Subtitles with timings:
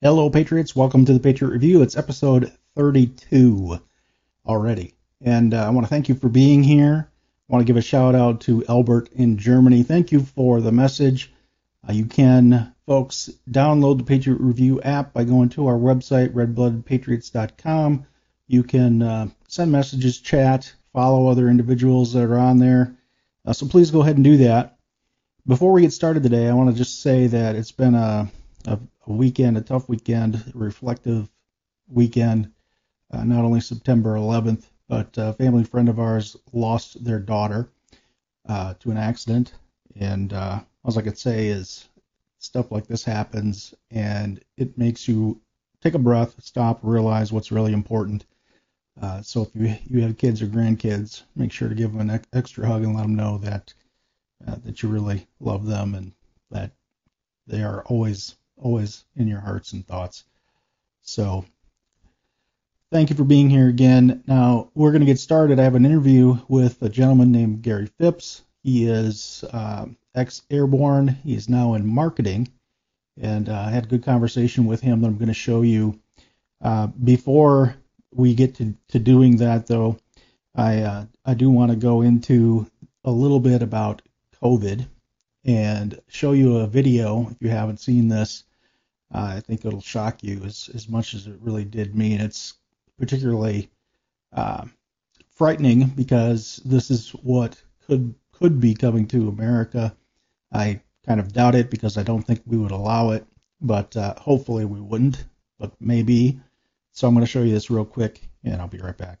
[0.00, 0.76] Hello, Patriots.
[0.76, 1.82] Welcome to the Patriot Review.
[1.82, 3.80] It's episode 32
[4.46, 4.94] already.
[5.20, 7.10] And uh, I want to thank you for being here.
[7.10, 9.82] I want to give a shout out to Albert in Germany.
[9.82, 11.32] Thank you for the message.
[11.88, 18.06] Uh, you can, folks, download the Patriot Review app by going to our website, redbloodedpatriots.com.
[18.46, 22.96] You can uh, send messages, chat, follow other individuals that are on there.
[23.44, 24.78] Uh, so please go ahead and do that.
[25.44, 28.30] Before we get started today, I want to just say that it's been a,
[28.66, 31.28] a weekend, a tough weekend, reflective
[31.88, 32.52] weekend.
[33.10, 37.70] Uh, not only September 11th, but a family friend of ours lost their daughter
[38.48, 39.54] uh, to an accident.
[39.96, 41.88] And uh, all I could say is
[42.38, 45.40] stuff like this happens, and it makes you
[45.80, 48.24] take a breath, stop, realize what's really important.
[49.00, 52.20] Uh, so if you you have kids or grandkids, make sure to give them an
[52.32, 53.72] extra hug and let them know that
[54.46, 56.12] uh, that you really love them and
[56.50, 56.72] that
[57.46, 60.24] they are always always in your hearts and thoughts.
[61.02, 61.44] So
[62.90, 64.22] thank you for being here again.
[64.26, 65.58] Now we're going to get started.
[65.58, 68.42] I have an interview with a gentleman named Gary Phipps.
[68.62, 71.08] He is uh, ex-airborne.
[71.08, 72.48] He is now in marketing,
[73.20, 75.98] and uh, I had a good conversation with him that I'm going to show you.
[76.60, 77.76] Uh, before
[78.12, 79.96] we get to, to doing that, though,
[80.54, 82.68] I uh, I do want to go into
[83.04, 84.02] a little bit about
[84.42, 84.86] COVID
[85.44, 88.44] and show you a video if you haven't seen this
[89.12, 92.14] uh, I think it'll shock you as, as much as it really did me.
[92.14, 92.54] And it's
[92.98, 93.70] particularly
[94.32, 94.66] uh,
[95.30, 99.94] frightening because this is what could could be coming to America.
[100.52, 103.26] I kind of doubt it because I don't think we would allow it,
[103.60, 105.24] but uh, hopefully we wouldn't,
[105.58, 106.40] but maybe.
[106.92, 109.18] So I'm going to show you this real quick, and I'll be right back.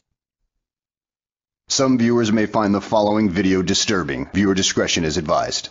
[1.68, 4.30] Some viewers may find the following video disturbing.
[4.32, 5.70] Viewer discretion is advised.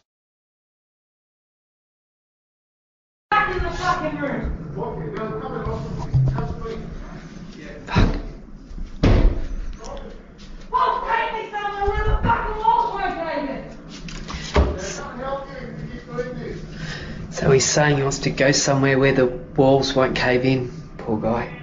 [17.38, 20.72] So he's saying he wants to go somewhere where the walls won't cave in.
[20.98, 21.56] Poor guy.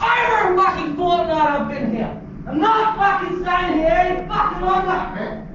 [0.00, 2.20] Over a fucking fortnight I've been here.
[2.48, 5.46] I'm not fucking staying here any fucking longer.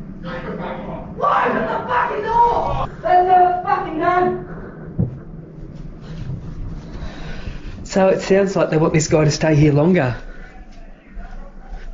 [1.18, 2.88] Why open the fucking door?
[3.02, 4.48] They're never fucking done.
[7.84, 10.16] So it sounds like they want this guy to stay here longer.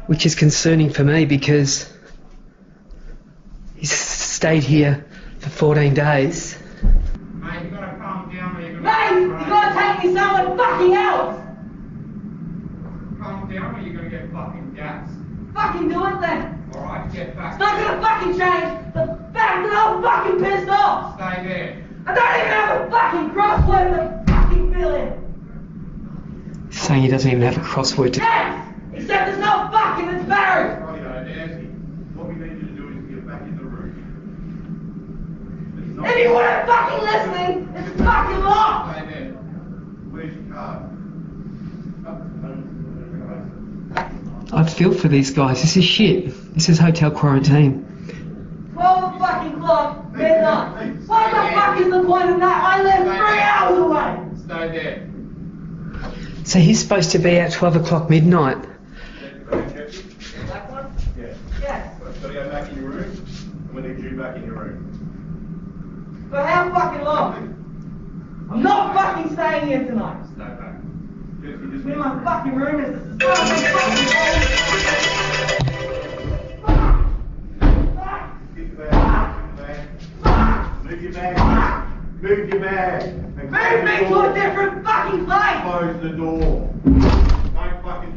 [0.06, 1.97] Which is concerning for me because
[4.38, 5.04] stayed here
[5.40, 6.60] for 14 days.
[7.34, 11.38] Mate, you gotta calm down or you're gonna you gotta take me somewhere fucking else.
[13.20, 15.12] calm down or you're gonna get fucking gassed.
[15.56, 16.72] Fucking do it then.
[16.76, 17.54] Alright, get back.
[17.54, 21.16] It's not gonna fucking change the fact that I'm fucking pissed off.
[21.16, 21.84] Stay there.
[22.06, 26.70] I don't even have a fucking crossword to fucking fill in.
[26.70, 28.20] Saying he doesn't even have a crossword to.
[28.20, 28.54] Yes!
[28.94, 30.80] Except there's no fucking it's Barry!
[30.84, 31.66] Righto, Nancy.
[32.14, 33.94] What we need you to do is get back in the room.
[35.78, 38.98] It's not- If you weren't fucking listening, it's fucking locked!
[38.98, 39.32] Stay there.
[40.12, 40.84] Where's your card?
[44.54, 45.62] I feel for these guys.
[45.62, 46.54] This is shit.
[46.54, 47.84] This is hotel quarantine.
[48.74, 50.96] 12 fucking clock, midnight.
[51.08, 52.64] What the fuck is the point of that?
[52.64, 54.20] I live three hours away!
[54.46, 55.10] Stay there.
[56.46, 58.62] So he's supposed to be at 12 o'clock midnight.
[59.50, 60.94] That one?
[61.20, 61.34] Yeah.
[61.60, 62.00] Yes.
[62.22, 63.26] Gotta go back in your room.
[63.68, 64.58] And we need you back in your
[66.30, 67.34] For how fucking long?
[68.52, 70.26] I'm not fucking staying here tonight.
[70.36, 70.82] Stay back.
[71.42, 73.64] Just, you just Where my fucking room is, this is fucking
[78.56, 80.84] Get your bag.
[80.84, 81.38] Move your bag.
[82.22, 83.14] Move your bag.
[83.38, 85.62] Move me to a different fucking place!
[85.62, 86.70] Close the door.
[86.84, 88.17] Don't fucking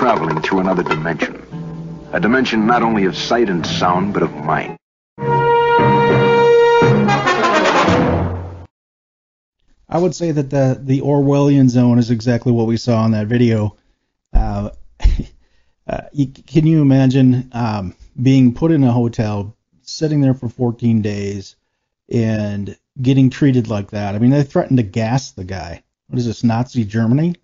[0.00, 1.36] traveling through another dimension.
[2.14, 4.78] A dimension not only of sight and sound, but of mind.
[9.86, 13.26] I would say that the the Orwellian zone is exactly what we saw in that
[13.26, 13.76] video.
[14.32, 14.70] Uh,
[15.86, 16.00] uh,
[16.46, 21.56] can you imagine um, being put in a hotel, sitting there for 14 days,
[22.10, 24.14] and getting treated like that?
[24.14, 25.82] I mean, they threatened to gas the guy.
[26.06, 27.34] What is this, Nazi Germany?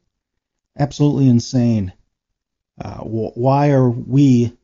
[0.78, 1.92] Absolutely insane.
[2.80, 4.56] Uh, wh- why are we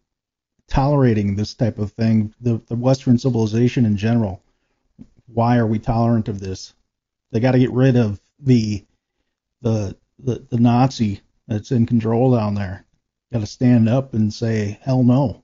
[0.68, 2.34] tolerating this type of thing?
[2.40, 4.42] The, the Western civilization in general.
[5.26, 6.74] Why are we tolerant of this?
[7.30, 8.84] They got to get rid of the
[9.62, 12.84] the the, the Nazi that's in control down there.
[13.32, 15.42] Got to stand up and say hell no.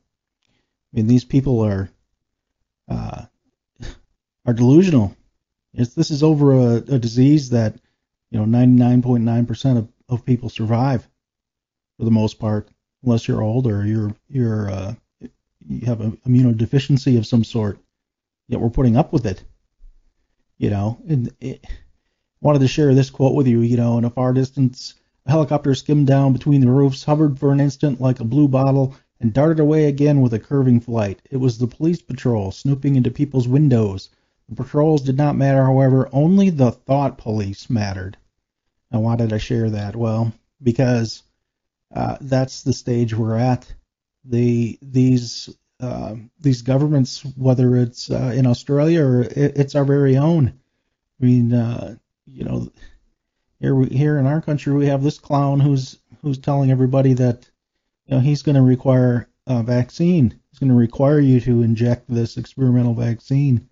[0.92, 1.90] I mean, these people are
[2.88, 3.24] uh,
[4.46, 5.16] are delusional.
[5.74, 7.76] It's, this is over a, a disease that
[8.30, 11.08] you know 99.9% of, of people survive
[11.98, 12.68] for the most part,
[13.02, 14.94] unless you're old or you're you're uh,
[15.68, 17.78] you have an immunodeficiency of some sort.
[18.46, 19.42] Yet we're putting up with it.
[20.56, 21.64] You know, and it,
[22.40, 23.60] wanted to share this quote with you.
[23.60, 24.94] You know, in a far distance,
[25.26, 29.32] a helicopter skimmed down between the roofs, hovered for an instant like a bluebottle, and
[29.32, 31.20] darted away again with a curving flight.
[31.30, 34.10] It was the police patrol snooping into people's windows.
[34.48, 38.16] The patrols did not matter, however, only the thought police mattered.
[38.90, 39.94] Now, why did I share that?
[39.94, 41.22] Well, because
[41.94, 43.72] uh, that's the stage we're at.
[44.24, 45.48] The these
[45.80, 50.48] uh, these governments, whether it's uh, in Australia or it, it's our very own.
[51.20, 51.96] I mean, uh,
[52.26, 52.70] you know,
[53.60, 57.48] here we, here in our country we have this clown who's who's telling everybody that
[58.06, 60.38] you know he's going to require a vaccine.
[60.50, 63.68] He's going to require you to inject this experimental vaccine,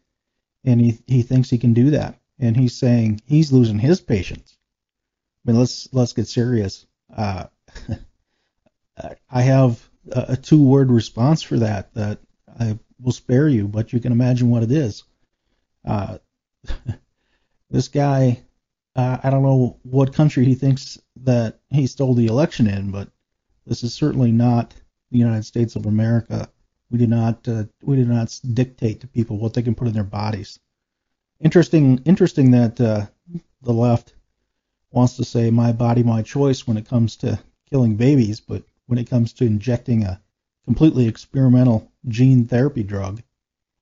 [0.65, 2.19] and he he thinks he can do that.
[2.39, 4.59] And he's saying he's losing his patients.
[5.45, 6.87] I mean, let's let's get serious.
[7.15, 7.47] Uh,
[9.31, 12.19] I have a two word response for that that
[12.59, 15.05] I will spare you, but you can imagine what it is.
[15.85, 16.19] Uh,
[17.71, 18.43] this guy,
[18.95, 23.09] uh, I don't know what country he thinks that he stole the election in, but
[23.67, 24.75] this is certainly not
[25.11, 26.49] the United States of America.
[26.91, 29.95] We do not uh, we do not dictate to people what they can put in
[29.95, 30.59] their bodies.
[31.41, 33.07] Interesting, interesting that uh,
[33.61, 34.15] the left
[34.91, 37.39] wants to say my body, my choice when it comes to
[37.71, 40.21] killing babies, but when it comes to injecting a
[40.65, 43.23] completely experimental gene therapy drug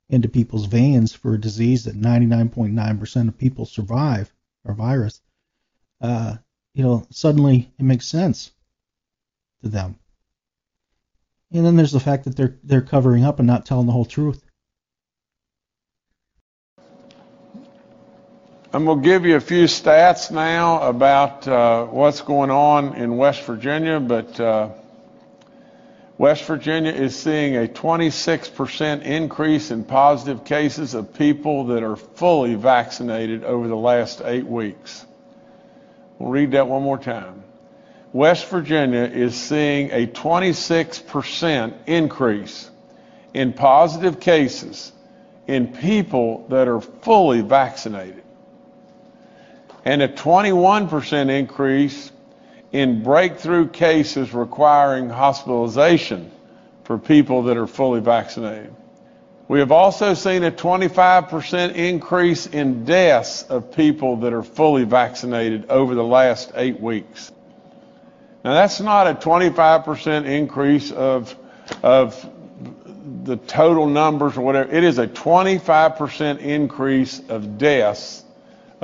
[0.09, 4.33] into people's veins for a disease that 99.9% of people survive,
[4.65, 5.21] or virus,
[6.01, 6.37] uh,
[6.75, 8.53] you know, suddenly it makes sense
[9.63, 9.99] to them.
[11.53, 14.05] And then there's the fact that they're they're covering up and not telling the whole
[14.05, 14.44] truth.
[18.75, 23.17] I'm going to give you a few stats now about uh, what's going on in
[23.17, 24.71] West Virginia, but uh,
[26.19, 32.57] West Virginia is seeing a 26% increase in positive cases of people that are fully
[32.57, 35.07] vaccinated over the last eight weeks.
[36.19, 37.45] We'll read that one more time.
[38.13, 42.69] West Virginia is seeing a 26% increase
[43.35, 44.91] in positive cases
[45.47, 48.24] in people that are fully vaccinated,
[49.85, 52.11] and a 21% increase
[52.73, 56.31] in breakthrough cases requiring hospitalization
[56.85, 58.75] for people that are fully vaccinated.
[59.47, 65.69] We have also seen a 25% increase in deaths of people that are fully vaccinated
[65.69, 67.31] over the last eight weeks.
[68.43, 71.37] Now, that's not a 25% increase of,
[71.83, 72.31] of
[73.25, 74.71] the total numbers or whatever.
[74.71, 78.24] It is a 25% increase of deaths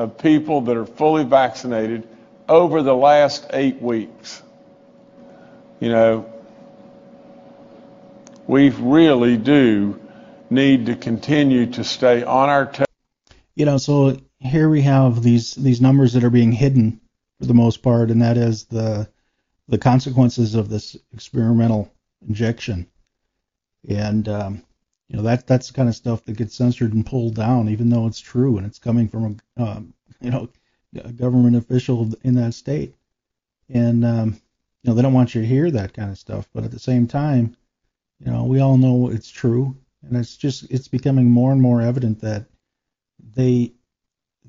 [0.00, 2.09] of people that are fully vaccinated
[2.49, 4.42] over the last eight weeks.
[5.78, 6.33] You know,
[8.47, 10.00] we really do
[10.49, 12.87] need to continue to stay on our toes.
[13.54, 17.00] You know, so here we have these these numbers that are being hidden
[17.38, 19.09] for the most part, and that is the
[19.69, 21.92] the consequences of this experimental
[22.26, 22.88] injection.
[23.88, 24.62] And um,
[25.11, 27.90] you know that that's the kind of stuff that gets censored and pulled down, even
[27.90, 30.49] though it's true and it's coming from a um, you know
[31.05, 32.95] a government official in that state.
[33.69, 34.40] And um,
[34.83, 36.79] you know they don't want you to hear that kind of stuff, but at the
[36.79, 37.57] same time,
[38.25, 39.76] you know we all know it's true,
[40.07, 42.47] and it's just it's becoming more and more evident that
[43.35, 43.73] they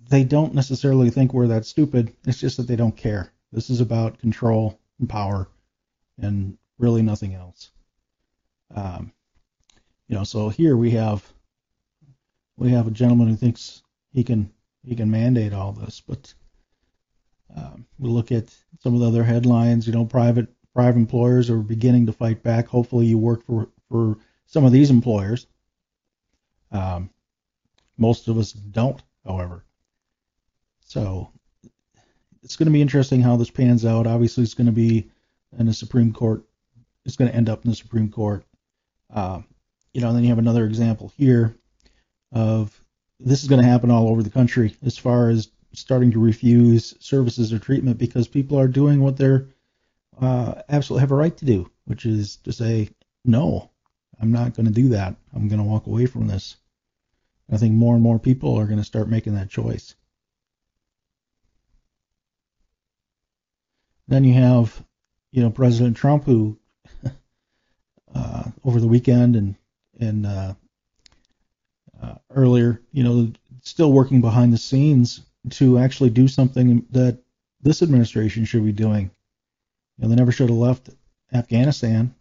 [0.09, 2.13] they don't necessarily think we're that stupid.
[2.27, 3.33] It's just that they don't care.
[3.51, 5.47] This is about control and power,
[6.19, 7.71] and really nothing else.
[8.75, 9.11] Um,
[10.11, 11.23] you know, so here we have
[12.57, 14.51] we have a gentleman who thinks he can
[14.83, 16.33] he can mandate all this, but
[17.55, 19.87] um, we look at some of the other headlines.
[19.87, 22.67] You know, private private employers are beginning to fight back.
[22.67, 25.47] Hopefully, you work for for some of these employers.
[26.73, 27.09] Um,
[27.97, 29.63] most of us don't, however.
[30.87, 31.31] So
[32.43, 34.07] it's going to be interesting how this pans out.
[34.07, 35.09] Obviously, it's going to be
[35.57, 36.43] in the Supreme Court.
[37.05, 38.43] It's going to end up in the Supreme Court.
[39.09, 39.41] Uh,
[39.93, 41.55] you know, and then you have another example here
[42.31, 42.79] of
[43.19, 46.95] this is going to happen all over the country as far as starting to refuse
[46.99, 49.47] services or treatment because people are doing what they're
[50.19, 52.89] uh, absolutely have a right to do, which is to say,
[53.25, 53.69] no,
[54.19, 55.15] I'm not going to do that.
[55.33, 56.57] I'm going to walk away from this.
[57.51, 59.95] I think more and more people are going to start making that choice.
[64.07, 64.83] Then you have,
[65.31, 66.57] you know, President Trump who,
[68.15, 69.55] uh, over the weekend and
[70.01, 70.53] and uh,
[72.01, 73.31] uh, earlier, you know,
[73.61, 77.19] still working behind the scenes to actually do something that
[77.61, 79.11] this administration should be doing.
[79.97, 80.89] You know, they never should have left
[81.33, 82.13] Afghanistan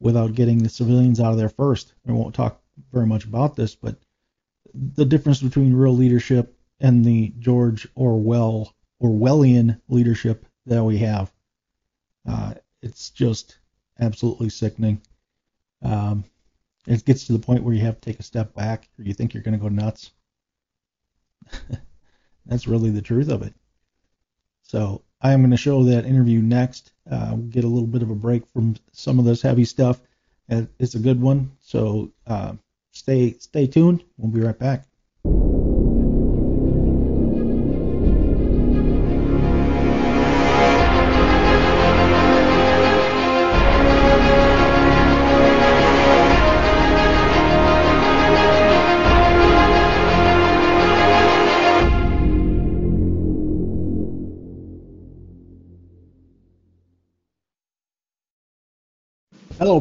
[0.00, 1.94] without getting the civilians out of there first.
[2.06, 2.60] I won't talk
[2.92, 3.96] very much about this, but
[4.74, 11.32] the difference between real leadership and the George Orwell Orwellian leadership that we have,
[12.28, 13.58] uh, it's just
[13.98, 15.00] absolutely sickening.
[15.82, 16.24] Um,
[16.86, 19.14] it gets to the point where you have to take a step back, or you
[19.14, 20.10] think you're going to go nuts.
[22.46, 23.54] That's really the truth of it.
[24.62, 26.92] So I am going to show that interview next.
[27.08, 30.00] Uh, we'll get a little bit of a break from some of this heavy stuff.
[30.48, 31.52] It's a good one.
[31.60, 32.54] So uh,
[32.90, 34.04] stay stay tuned.
[34.16, 34.86] We'll be right back.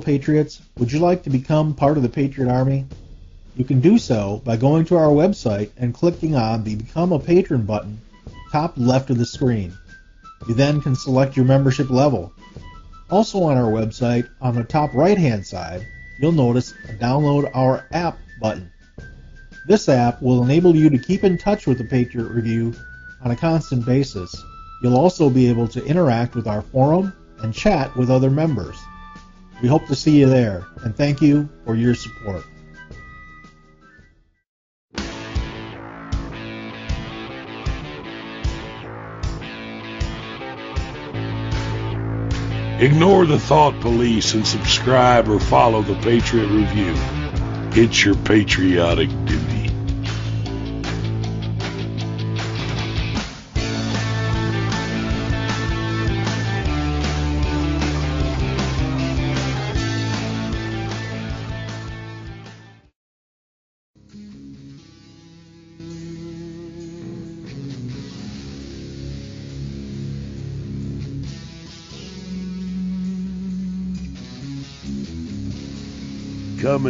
[0.01, 0.61] Patriots.
[0.77, 2.85] Would you like to become part of the Patriot Army?
[3.55, 7.19] You can do so by going to our website and clicking on the Become a
[7.19, 8.01] Patron button
[8.51, 9.73] top left of the screen.
[10.47, 12.33] You then can select your membership level.
[13.09, 15.87] Also on our website, on the top right hand side,
[16.19, 18.71] you'll notice a Download Our App button.
[19.67, 22.73] This app will enable you to keep in touch with the Patriot Review
[23.23, 24.35] on a constant basis.
[24.81, 28.77] You'll also be able to interact with our forum and chat with other members.
[29.61, 32.43] We hope to see you there, and thank you for your support.
[42.81, 46.95] Ignore the thought police and subscribe or follow the Patriot Review.
[47.79, 49.50] It's your patriotic duty.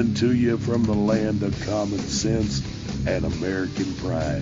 [0.01, 2.63] Coming to you from the land of common sense
[3.05, 4.41] and American pride.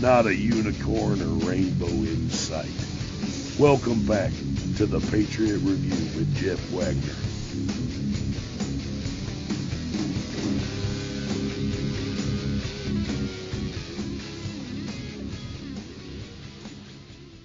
[0.00, 2.66] Not a unicorn or rainbow in sight.
[3.60, 4.32] Welcome back
[4.76, 7.14] to the Patriot Review with Jeff Wagner.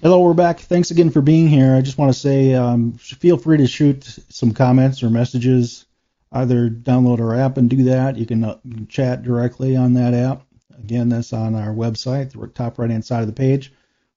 [0.02, 0.60] Hello, we're back.
[0.62, 1.76] Thanks again for being here.
[1.76, 5.86] I just want to say um, feel free to shoot some comments or messages
[6.34, 8.18] either download our app and do that.
[8.18, 8.58] You can, uh,
[8.90, 10.46] chat directly on that app.
[10.78, 13.72] Again, that's on our website, the top right hand side of the page.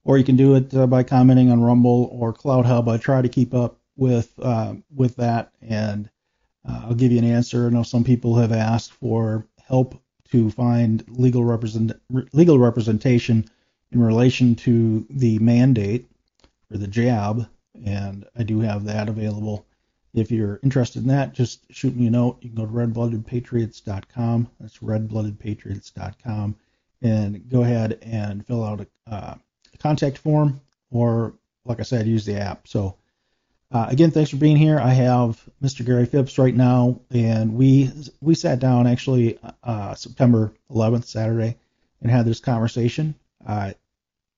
[0.04, 2.88] Or you can do it uh, by commenting on Rumble or CloutHub.
[2.88, 6.08] I try to keep up with uh, with that, and
[6.68, 7.66] uh, I'll give you an answer.
[7.66, 11.92] I know some people have asked for help to find legal represent
[12.32, 13.48] legal representation
[13.90, 16.08] in relation to the mandate
[16.70, 17.48] for the jab,
[17.84, 19.66] and I do have that available
[20.16, 22.38] if you're interested in that, just shoot me a note.
[22.40, 24.50] You can go to redbloodedpatriots.com.
[24.58, 26.56] That's redbloodedpatriots.com,
[27.02, 29.34] and go ahead and fill out a, uh,
[29.74, 31.34] a contact form, or
[31.66, 32.66] like I said, use the app.
[32.66, 32.96] So
[33.70, 34.78] uh, again, thanks for being here.
[34.78, 35.84] I have Mr.
[35.84, 37.90] Gary Phipps right now, and we
[38.22, 41.56] we sat down actually uh, September 11th, Saturday,
[42.00, 43.14] and had this conversation.
[43.46, 43.72] Uh,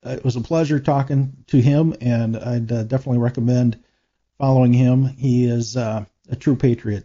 [0.03, 3.79] it was a pleasure talking to him, and I'd uh, definitely recommend
[4.39, 5.05] following him.
[5.05, 7.05] He is uh, a true patriot.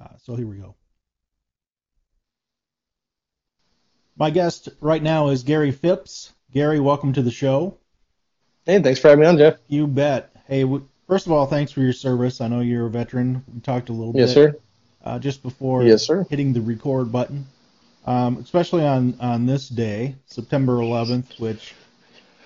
[0.00, 0.74] Uh, so here we go.
[4.16, 6.32] My guest right now is Gary Phipps.
[6.52, 7.76] Gary, welcome to the show.
[8.64, 9.58] Hey, thanks for having me on, Jeff.
[9.68, 10.34] You bet.
[10.46, 12.40] Hey, w- first of all, thanks for your service.
[12.40, 13.44] I know you're a veteran.
[13.52, 14.42] We talked a little yes, bit.
[14.42, 14.60] Yes, sir.
[15.04, 16.26] Uh, just before yes, sir.
[16.30, 17.46] hitting the record button,
[18.06, 21.74] um, especially on on this day, September 11th, which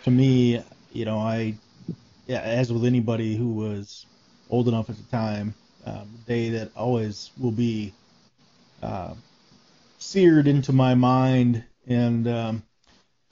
[0.05, 0.63] to me,
[0.93, 1.55] you know, I
[2.39, 4.07] as with anybody who was
[4.49, 5.55] old enough at the time,
[5.87, 7.93] um, day that always will be
[8.83, 9.15] uh,
[9.99, 11.65] seared into my mind.
[11.87, 12.63] And um,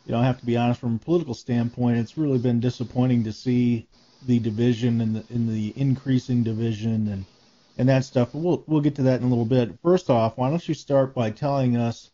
[0.06, 3.24] you know, I have to be honest, from a political standpoint, it's really been disappointing
[3.24, 3.86] to see
[4.26, 7.24] the division and the in the increasing division and
[7.76, 8.34] and that stuff.
[8.34, 9.78] We'll we'll get to that in a little bit.
[9.82, 12.10] First off, why don't you start by telling us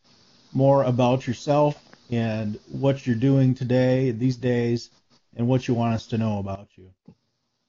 [0.53, 4.91] more about yourself and what you're doing today, these days,
[5.37, 6.91] and what you want us to know about you.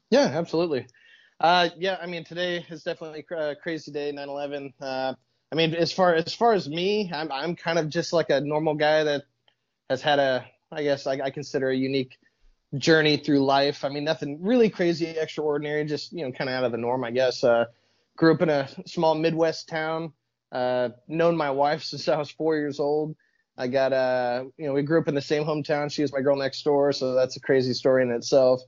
[0.10, 0.88] Yeah, absolutely.
[1.39, 4.74] Uh, yeah, I mean today is definitely a crazy day, 9/11.
[4.79, 5.13] Uh,
[5.51, 8.41] I mean, as far as far as me, I'm I'm kind of just like a
[8.41, 9.24] normal guy that
[9.89, 12.17] has had a, I guess I, I consider a unique
[12.77, 13.84] journey through life.
[13.84, 17.03] I mean, nothing really crazy, extraordinary, just you know, kind of out of the norm,
[17.03, 17.43] I guess.
[17.43, 17.65] Uh,
[18.15, 20.13] grew up in a small Midwest town.
[20.51, 23.15] Uh, known my wife since I was four years old.
[23.58, 25.92] I got uh, you know, we grew up in the same hometown.
[25.92, 28.62] She was my girl next door, so that's a crazy story in itself.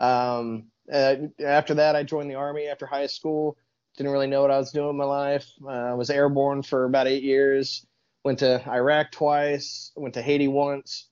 [0.00, 3.56] Um, uh, after that, I joined the army after high school.
[3.96, 5.46] Didn't really know what I was doing in my life.
[5.68, 7.84] I uh, was airborne for about eight years.
[8.24, 9.90] Went to Iraq twice.
[9.96, 11.08] Went to Haiti once.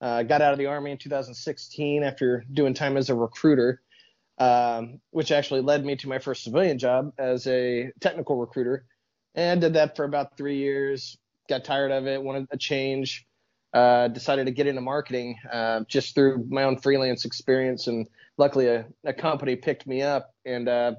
[0.00, 3.82] Uh, got out of the army in 2016 after doing time as a recruiter,
[4.38, 8.84] um, which actually led me to my first civilian job as a technical recruiter.
[9.34, 11.18] And did that for about three years.
[11.48, 13.26] Got tired of it, wanted a change.
[13.74, 18.66] Uh, decided to get into marketing uh, just through my own freelance experience, and luckily
[18.66, 20.94] a, a company picked me up, and uh,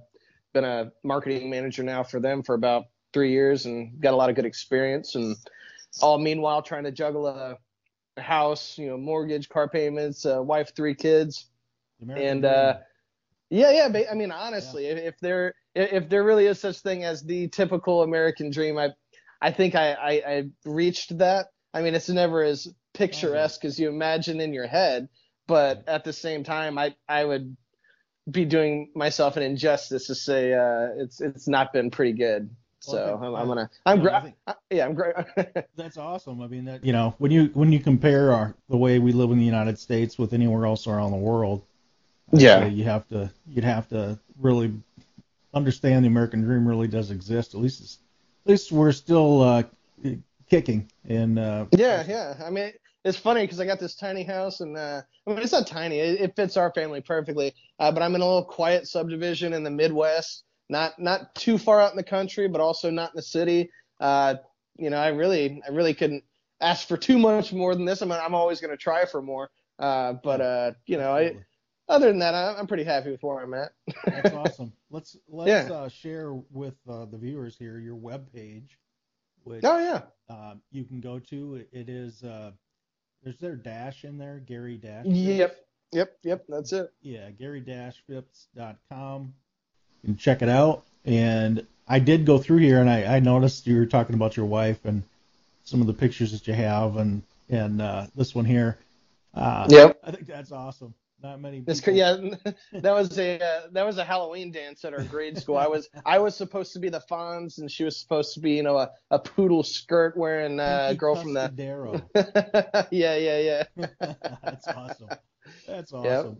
[0.53, 4.29] been a marketing manager now for them for about three years, and got a lot
[4.29, 5.15] of good experience.
[5.15, 5.35] And
[5.99, 7.57] all meanwhile trying to juggle a,
[8.17, 11.47] a house, you know, mortgage, car payments, wife, three kids,
[12.07, 12.77] and uh,
[13.49, 14.03] yeah, yeah.
[14.11, 14.93] I mean, honestly, yeah.
[14.93, 18.89] if, if there if there really is such thing as the typical American dream, I
[19.41, 23.89] I think I, I, I reached that I mean, it's never as picturesque as you
[23.89, 25.09] imagine in your head,
[25.47, 27.55] but at the same time, I I would
[28.29, 32.49] be doing myself an injustice to say uh, it's it's not been pretty good.
[32.81, 34.33] So I'm, I'm, gonna I'm gra-
[34.69, 35.13] yeah I'm great.
[35.75, 36.41] that's awesome.
[36.41, 39.31] I mean that you know when you when you compare our the way we live
[39.31, 41.63] in the United States with anywhere else around the world,
[42.31, 44.73] yeah, you have to you'd have to really
[45.53, 47.53] understand the American dream really does exist.
[47.53, 47.99] At least at
[48.49, 49.63] least we're still uh,
[50.49, 50.89] kicking.
[51.07, 52.35] And uh, yeah, yeah.
[52.43, 52.71] I mean,
[53.05, 55.99] it's funny because I got this tiny house, and uh, I mean, it's not tiny.
[55.99, 57.53] It, it fits our family perfectly.
[57.79, 61.79] Uh, but I'm in a little quiet subdivision in the Midwest, not not too far
[61.79, 63.69] out in the country, but also not in the city.
[63.99, 64.35] Uh,
[64.77, 66.23] you know, I really, I really couldn't
[66.61, 68.01] ask for too much more than this.
[68.01, 69.49] I'm, I'm always going to try for more.
[69.77, 71.35] Uh, but uh, you know, I,
[71.89, 73.73] other than that, I'm pretty happy with where I'm at.
[74.05, 74.71] That's awesome.
[74.89, 75.75] Let's let's yeah.
[75.75, 78.79] uh, share with uh, the viewers here your web page
[79.43, 80.01] which oh yeah
[80.33, 81.65] uh, you can go to.
[81.71, 82.51] It is uh,
[83.23, 85.05] there's their dash in there, Gary Dash.
[85.05, 85.57] Yep,
[85.91, 86.45] yep, yep.
[86.47, 86.93] That's it.
[87.01, 89.33] Yeah, GaryDashPhipps.com.
[90.03, 90.85] You can check it out.
[91.05, 94.45] And I did go through here, and I, I noticed you were talking about your
[94.45, 95.03] wife and
[95.63, 98.77] some of the pictures that you have, and and uh, this one here.
[99.33, 99.99] Uh, yep.
[100.03, 100.93] I think that's awesome.
[101.21, 101.61] Not many.
[101.61, 101.93] People.
[101.93, 102.15] yeah,
[102.71, 105.57] that was a uh, that was a Halloween dance at our grade school.
[105.57, 108.51] I was I was supposed to be the Fonz, and she was supposed to be
[108.51, 111.51] you know a, a poodle skirt wearing uh, a girl from the.
[112.91, 113.87] yeah, yeah, yeah.
[114.43, 115.09] That's awesome.
[115.67, 116.05] That's awesome.
[116.05, 116.35] Yep.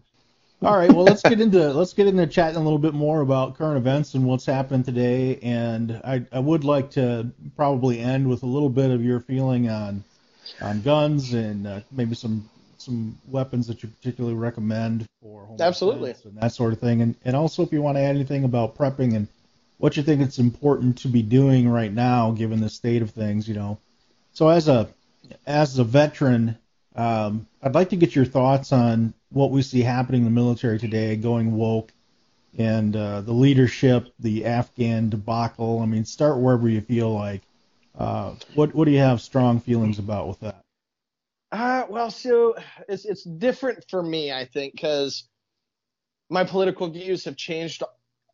[0.61, 3.57] All right, well let's get into let's get into chatting a little bit more about
[3.57, 5.39] current events and what's happening today.
[5.41, 9.69] And I I would like to probably end with a little bit of your feeling
[9.69, 10.03] on
[10.61, 12.49] on guns and uh, maybe some
[12.81, 17.15] some weapons that you particularly recommend for home absolutely and that sort of thing, and
[17.25, 19.27] and also if you want to add anything about prepping and
[19.77, 23.47] what you think it's important to be doing right now given the state of things,
[23.47, 23.79] you know.
[24.33, 24.89] So as a
[25.45, 26.57] as a veteran,
[26.95, 30.79] um, I'd like to get your thoughts on what we see happening in the military
[30.79, 31.91] today, going woke,
[32.57, 35.81] and uh, the leadership, the Afghan debacle.
[35.81, 37.41] I mean, start wherever you feel like.
[37.97, 40.63] Uh, what what do you have strong feelings about with that?
[41.51, 42.55] Uh, well, so
[42.88, 45.27] it's it's different for me, I think, because
[46.29, 47.83] my political views have changed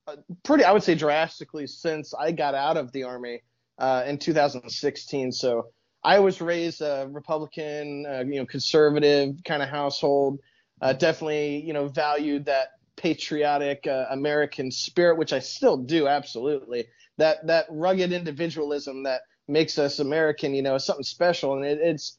[0.08, 3.42] uh, pretty, I would say, drastically since I got out of the army
[3.80, 5.32] uh, in 2016.
[5.32, 5.68] So
[6.04, 10.40] I was raised a Republican, uh, you know, conservative kind of household.
[10.82, 16.86] Uh, definitely, you know, valued that patriotic uh, American spirit, which I still do, absolutely.
[17.18, 21.80] That that rugged individualism that makes us American, you know, is something special, and it,
[21.82, 22.18] it's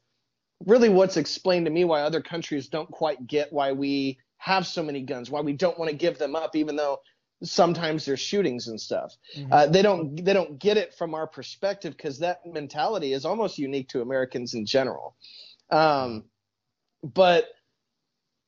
[0.65, 4.83] really what's explained to me why other countries don't quite get why we have so
[4.83, 7.01] many guns, why we don't want to give them up, even though
[7.43, 9.15] sometimes there's shootings and stuff.
[9.37, 9.53] Mm-hmm.
[9.53, 13.59] Uh, they don't they don't get it from our perspective because that mentality is almost
[13.59, 15.17] unique to Americans in general.
[15.71, 16.25] Um,
[17.03, 17.47] but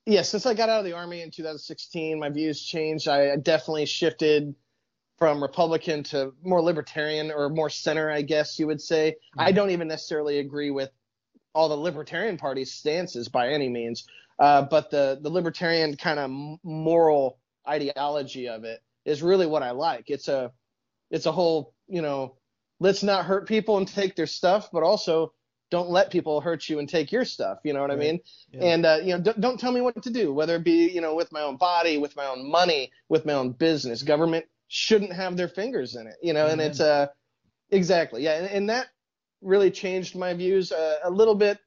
[0.07, 3.09] yeah, since I got out of the army in 2016, my views changed.
[3.09, 4.55] I definitely shifted
[5.19, 9.11] from Republican to more libertarian or more center, I guess you would say.
[9.11, 9.41] Mm-hmm.
[9.41, 10.91] I don't even necessarily agree with
[11.55, 14.07] all the Libertarian Party's stances by any means,
[14.39, 16.31] uh, but the the Libertarian kind of
[16.63, 20.11] moral ideology of it is really what I like.
[20.11, 20.53] It's a
[21.11, 22.37] it's a whole you know
[22.81, 25.33] let's not hurt people and take their stuff, but also
[25.71, 27.59] don't let people hurt you and take your stuff.
[27.65, 28.21] You know what I mean?
[28.53, 28.65] Yeah.
[28.65, 31.01] And uh, you know, don't, don't tell me what to do, whether it be you
[31.01, 34.03] know with my own body, with my own money, with my own business.
[34.03, 36.15] Government shouldn't have their fingers in it.
[36.23, 37.09] You know, and it's uh
[37.71, 38.89] exactly yeah, and, and that
[39.41, 41.59] really changed my views uh, a little bit.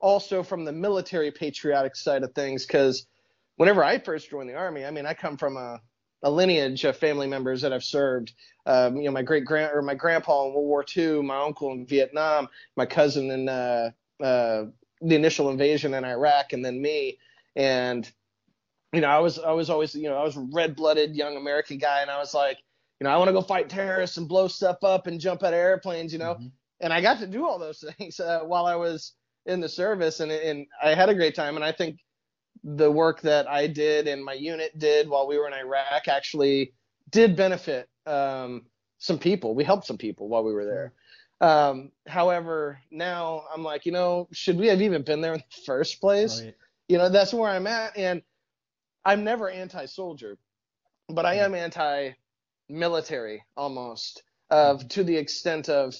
[0.00, 3.06] Also from the military patriotic side of things, because
[3.56, 5.80] whenever I first joined the army, I mean, I come from a,
[6.22, 8.32] a lineage of family members that have served.
[8.66, 11.72] Um, you know, my great grand or my grandpa in World War II, my uncle
[11.72, 13.90] in Vietnam, my cousin in uh,
[14.22, 14.64] uh,
[15.00, 17.18] the initial invasion in Iraq, and then me.
[17.56, 18.08] And
[18.92, 21.78] you know, I was I was always you know I was a red-blooded young American
[21.78, 22.58] guy, and I was like,
[23.00, 25.52] you know, I want to go fight terrorists and blow stuff up and jump out
[25.52, 26.34] of airplanes, you know.
[26.34, 26.52] Mhm.
[26.80, 29.14] And I got to do all those things uh, while I was
[29.46, 31.56] in the service, and and I had a great time.
[31.56, 31.98] And I think
[32.64, 36.72] the work that I did and my unit did while we were in Iraq actually
[37.10, 38.66] did benefit um,
[38.98, 39.54] some people.
[39.54, 40.92] We helped some people while we were there.
[41.40, 45.62] Um, however, now I'm like, you know, should we have even been there in the
[45.66, 46.42] first place?
[46.42, 46.54] Right.
[46.88, 47.96] You know, that's where I'm at.
[47.96, 48.22] And
[49.04, 50.36] I'm never anti soldier,
[51.08, 52.10] but I am anti
[52.68, 55.94] military almost, of to the extent of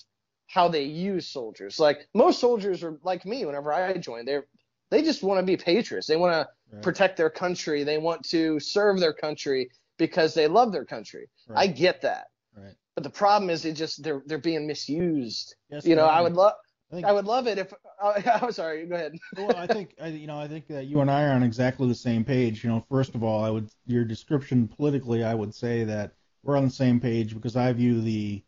[0.49, 1.79] how they use soldiers.
[1.79, 4.27] Like most soldiers are like me whenever I joined.
[4.27, 4.47] They're
[4.91, 6.07] they just want to be patriots.
[6.07, 6.83] They want to Right.
[6.83, 7.83] protect their country.
[7.83, 11.27] They want to serve their country because they love their country.
[11.55, 12.27] I get that.
[12.55, 12.75] Right.
[12.95, 15.55] But the problem is, it just they're they're being misused.
[15.71, 16.53] Yes, you know, they I would love
[16.93, 18.85] I I would love it if oh, I'm sorry.
[18.87, 19.15] Go ahead.
[19.39, 21.89] well, I think I, you know I think that you and I are on exactly
[21.89, 22.65] the same page.
[22.65, 26.57] You know, first of all, I would your description politically, I would say that we're
[26.57, 28.43] on the same page because I view the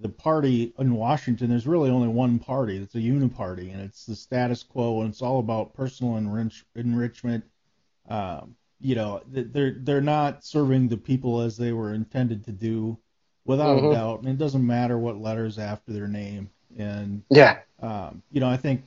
[0.00, 1.48] the party in Washington.
[1.50, 2.76] There's really only one party.
[2.78, 7.44] It's a uniparty, and it's the status quo, and it's all about personal enrich, enrichment.
[8.08, 12.98] Um, you know, they're they're not serving the people as they were intended to do,
[13.44, 13.78] without Mhm.
[13.78, 14.20] a doubt.
[14.20, 16.50] And it doesn't matter what letters after their name.
[16.76, 17.58] And Yeah.
[17.80, 18.82] um, you know, I think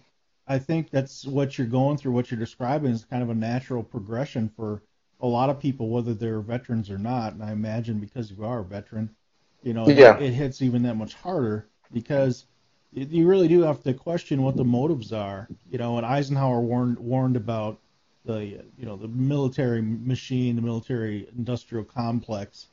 [0.48, 2.12] I think that's what you're going through.
[2.14, 4.82] What you're describing is kind of a natural progression for
[5.20, 7.34] a lot of people, whether they're veterans or not.
[7.34, 9.16] And I imagine because you are a veteran,
[9.64, 10.18] you know, Yeah.
[10.18, 12.46] it, it hits even that much harder because
[12.92, 15.48] you really do have to question what the motives are.
[15.70, 17.80] You know, and Eisenhower warned warned about
[18.26, 22.68] the you know the military machine, the military industrial complex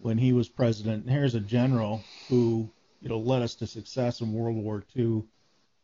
[0.00, 1.04] when he was president.
[1.04, 2.68] And here's a general who
[3.00, 5.22] you know led us to success in World War II,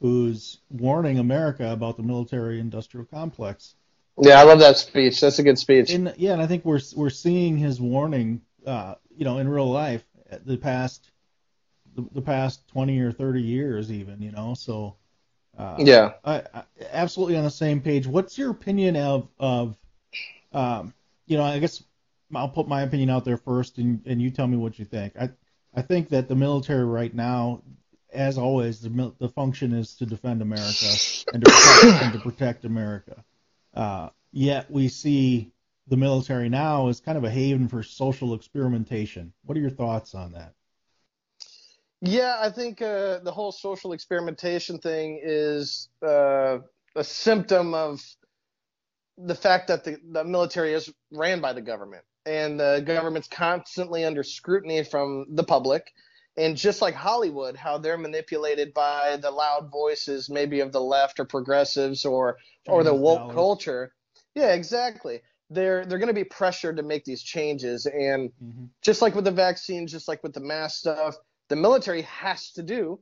[0.01, 3.75] who's warning America about the military industrial complex.
[4.21, 5.21] Yeah, I love that speech.
[5.21, 5.91] That's a good speech.
[5.91, 9.71] And yeah, and I think we're we're seeing his warning, uh, you know, in real
[9.71, 10.05] life,
[10.45, 11.11] the past
[11.95, 14.55] the, the past 20 or 30 years, even, you know.
[14.55, 14.97] So
[15.57, 16.13] uh, yeah.
[16.25, 16.63] I, I
[16.93, 18.07] absolutely on the same page.
[18.07, 19.77] What's your opinion of of
[20.53, 20.95] um,
[21.27, 21.83] you know, I guess
[22.35, 25.15] I'll put my opinion out there first, and and you tell me what you think.
[25.21, 25.31] I
[25.75, 27.63] I think that the military right now,
[28.13, 30.93] as always, the the function is to defend America
[31.33, 33.25] and to protect, and to protect America.
[33.75, 35.53] Uh, yet we see
[35.89, 39.33] the military now as kind of a haven for social experimentation.
[39.45, 40.55] What are your thoughts on that?
[42.01, 46.59] Yeah, I think uh, the whole social experimentation thing is uh,
[46.95, 48.01] a symptom of
[49.17, 54.05] the fact that the, the military is ran by the government, and the government's constantly
[54.05, 55.91] under scrutiny from the public.
[56.37, 61.19] And just like Hollywood, how they're manipulated by the loud voices, maybe of the left
[61.19, 62.37] or progressives or
[62.69, 63.35] or the woke dollars.
[63.35, 63.93] culture.
[64.37, 65.21] Yeah, exactly.
[65.51, 69.25] They're they're going to be pressured to make these changes, and hmm just like with
[69.25, 71.17] the vaccine, just like with the mask stuff,
[71.49, 73.01] the military has to do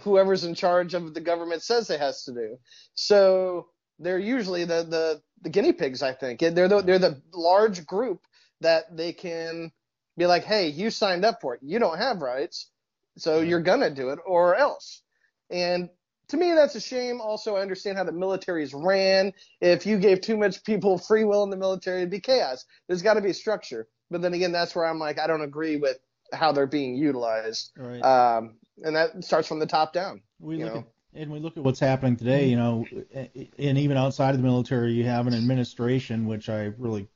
[0.00, 2.58] whoever's in charge of the government says it has to do.
[2.94, 6.40] So they're usually the the, the guinea pigs, I think.
[6.40, 8.20] They're the, they're the large group
[8.60, 9.70] that they can
[10.16, 11.60] be like, hey, you signed up for it.
[11.62, 12.70] You don't have rights,
[13.16, 15.02] so you're gonna do it or else.
[15.50, 15.88] And
[16.28, 17.20] to me, that's a shame.
[17.20, 19.32] Also, I understand how the military is ran.
[19.60, 22.64] If you gave too much people free will in the military, it'd be chaos.
[22.88, 23.88] There's got to be a structure.
[24.10, 25.98] But then again, that's where I'm like, I don't agree with
[26.32, 27.72] how they're being utilized.
[27.76, 28.00] Right.
[28.00, 30.22] Um, and that starts from the top down.
[30.40, 30.80] we you look know.
[30.80, 32.46] at and we look at what's happening today.
[32.46, 32.84] You know,
[33.14, 37.08] and even outside of the military, you have an administration which I really,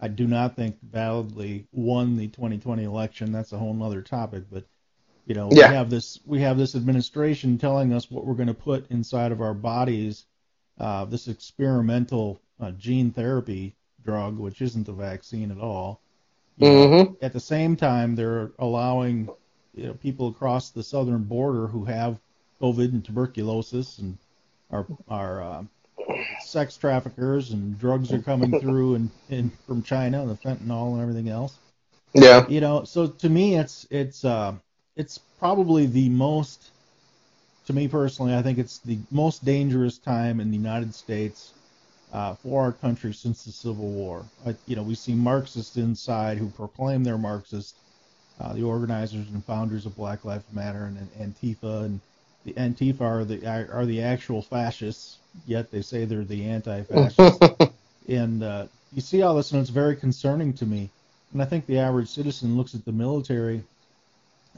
[0.00, 3.32] I do not think validly won the 2020 election.
[3.32, 4.44] That's a whole other topic.
[4.50, 4.64] But
[5.26, 5.68] you know, Yeah.
[5.70, 9.32] we have this we have this administration telling us what we're going to put inside
[9.32, 10.26] of our bodies.
[10.78, 16.00] Uh, this experimental uh, gene therapy drug, which isn't a vaccine at all.
[16.56, 17.16] You know.
[17.22, 19.28] At the same time, they're allowing
[19.74, 22.18] you know, people across the southern border who have
[22.60, 24.18] COVID and tuberculosis and
[24.70, 25.64] are are uh,
[26.40, 31.28] sex traffickers and drugs are coming through and, and from China, the fentanyl and everything
[31.28, 31.56] else.
[32.14, 32.46] Yeah.
[32.48, 34.54] You know, so to me, it's it's uh,
[34.96, 36.70] it's probably the most
[37.66, 41.52] to me personally, I think it's the most dangerous time in the United States
[42.12, 44.24] uh, for our country since the Civil War.
[44.44, 47.76] I, you know, we see Marxists inside who proclaim they're Marxist,
[48.40, 52.00] uh, the organizers and founders of Black Lives Matter and, and Antifa, and
[52.44, 57.38] the Antifa are the are the actual fascists, yet they say they're the anti-fascists.
[58.08, 60.90] and uh, you see all this, and it's very concerning to me.
[61.32, 63.62] And I think the average citizen looks at the military,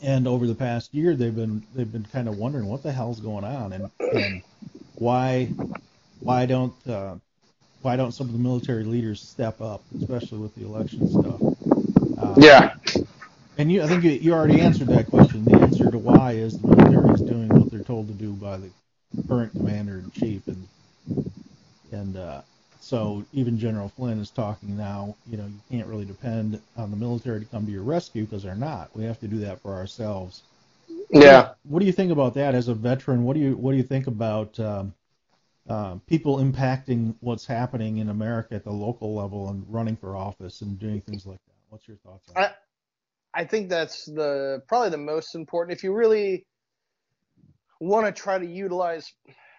[0.03, 3.21] and over the past year, they've been they've been kind of wondering what the hell's
[3.21, 4.43] going on, and, and
[4.95, 5.47] why
[6.21, 7.17] why don't uh,
[7.83, 11.41] why don't some of the military leaders step up, especially with the election stuff?
[12.19, 12.75] Uh, Yeah.
[13.57, 15.45] And you, I think you, you already answered that question.
[15.45, 18.57] The answer to why is the military is doing what they're told to do by
[18.59, 18.71] the
[19.29, 20.69] current commander in chief, and
[21.93, 22.43] and uh,
[22.85, 25.17] so even General Flynn is talking now.
[25.31, 28.43] You know, you can't really depend on the military to come to your rescue because
[28.43, 28.95] they're not.
[28.95, 30.43] We have to do that for ourselves.
[31.09, 31.53] Yeah.
[31.63, 33.25] What do you think about that as a veteran?
[33.25, 34.93] What do you what do you think about um,
[35.67, 40.61] uh, people impacting what's happening in America at the local level and running for office
[40.61, 41.55] and doing things like that?
[41.71, 42.59] What's your thoughts on that?
[43.33, 45.75] I think that's the probably the most important.
[45.75, 46.45] If you really
[47.81, 49.11] want to try to utilize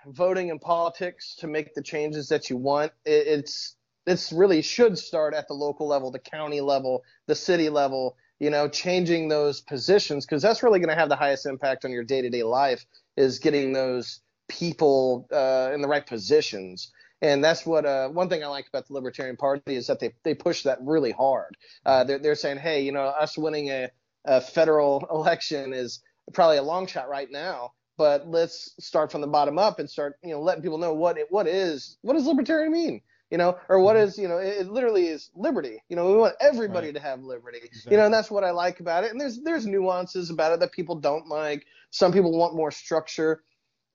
[0.07, 3.75] voting and politics to make the changes that you want, it, it's
[4.07, 8.17] it's really should start at the local level, the county level, the city level.
[8.39, 11.91] You know, changing those positions because that's really going to have the highest impact on
[11.91, 16.91] your day-to-day life is getting those people uh, in the right positions.
[17.21, 20.13] And that's what uh, one thing I like about the Libertarian Party is that they
[20.23, 21.57] they push that really hard.
[21.85, 23.89] Uh, they're they're saying, hey, you know, us winning a,
[24.25, 26.01] a federal election is
[26.33, 30.17] probably a long shot right now, but let's start from the bottom up and start,
[30.23, 33.57] you know, letting people know what it, what is what does libertarian mean, you know,
[33.69, 35.81] or what is, you know, it, it literally is liberty.
[35.89, 36.93] You know, we want everybody Right.
[36.93, 37.59] to have liberty.
[37.63, 37.91] Exactly.
[37.93, 39.11] You know, and that's what I like about it.
[39.11, 41.65] And there's there's nuances about it that people don't like.
[41.91, 43.43] Some people want more structure.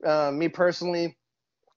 [0.05, 1.17] Uh, me personally,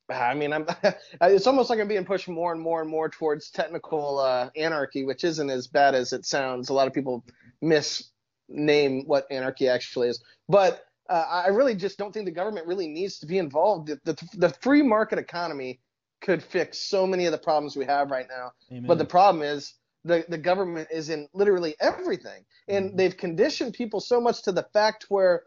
[0.09, 0.67] I mean, I'm.
[1.21, 5.03] It's almost like I'm being pushed more and more and more towards technical uh, anarchy,
[5.05, 6.69] which isn't as bad as it sounds.
[6.69, 7.25] A lot of people
[7.63, 12.88] misname what anarchy actually is, but uh, I really just don't think the government really
[12.88, 13.88] needs to be involved.
[13.88, 15.80] The, the, the free market economy
[16.22, 18.54] could fix so many of the problems we have right now.
[18.72, 18.88] Amen.
[18.88, 19.74] But the problem is
[20.06, 22.46] the, the government is in literally everything.
[22.68, 25.44] And they've conditioned people so much to the fact where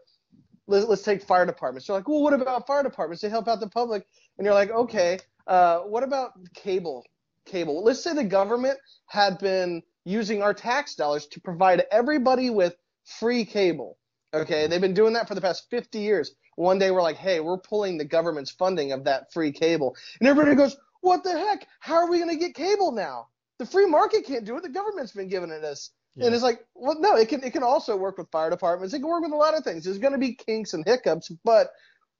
[0.67, 1.87] let's, let's take fire departments.
[1.87, 3.21] They're like, well, what about fire departments?
[3.21, 4.05] They help out the public.
[4.37, 7.03] And you're like, okay, uh, what about cable?
[7.45, 7.83] Cable.
[7.83, 13.45] Let's say the government had been using our tax dollars to provide everybody with free
[13.45, 13.97] cable.
[14.41, 16.35] Okay, they've been doing that for the past 50 years.
[16.55, 19.95] One day we're like, hey, we're pulling the government's funding of that free cable.
[20.19, 21.67] And everybody goes, what the heck?
[21.79, 23.27] How are we going to get cable now?
[23.59, 24.63] The free market can't do it.
[24.63, 25.91] The government's been giving it us.
[26.15, 26.25] Yeah.
[26.25, 28.93] And it's like, well, no, it can it can also work with fire departments.
[28.93, 29.83] It can work with a lot of things.
[29.83, 31.69] There's going to be kinks and hiccups, but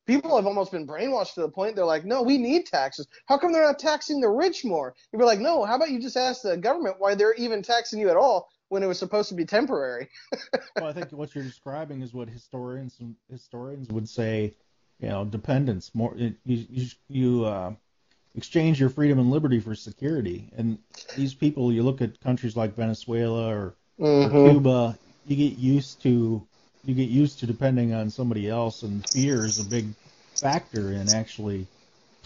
[0.06, 3.08] people have almost been brainwashed to the point they're like, no, we need taxes.
[3.26, 4.96] How come they're not taxing the rich more?
[5.12, 8.00] You'd be like, no, how about you just ask the government why they're even taxing
[8.00, 10.10] you at all when it was supposed to be temporary?
[10.76, 12.98] well, I think what you're describing is what historians
[13.30, 14.54] historians would say,
[15.00, 15.92] you know, dependence.
[15.94, 17.74] More you you, you uh,
[18.36, 20.78] exchange your freedom and liberty for security, and
[21.16, 26.46] these people, you look at countries like Venezuela or, or Cuba, you get used to
[26.86, 29.88] you get used to depending on somebody else, and fear is a big
[30.36, 31.68] factor in actually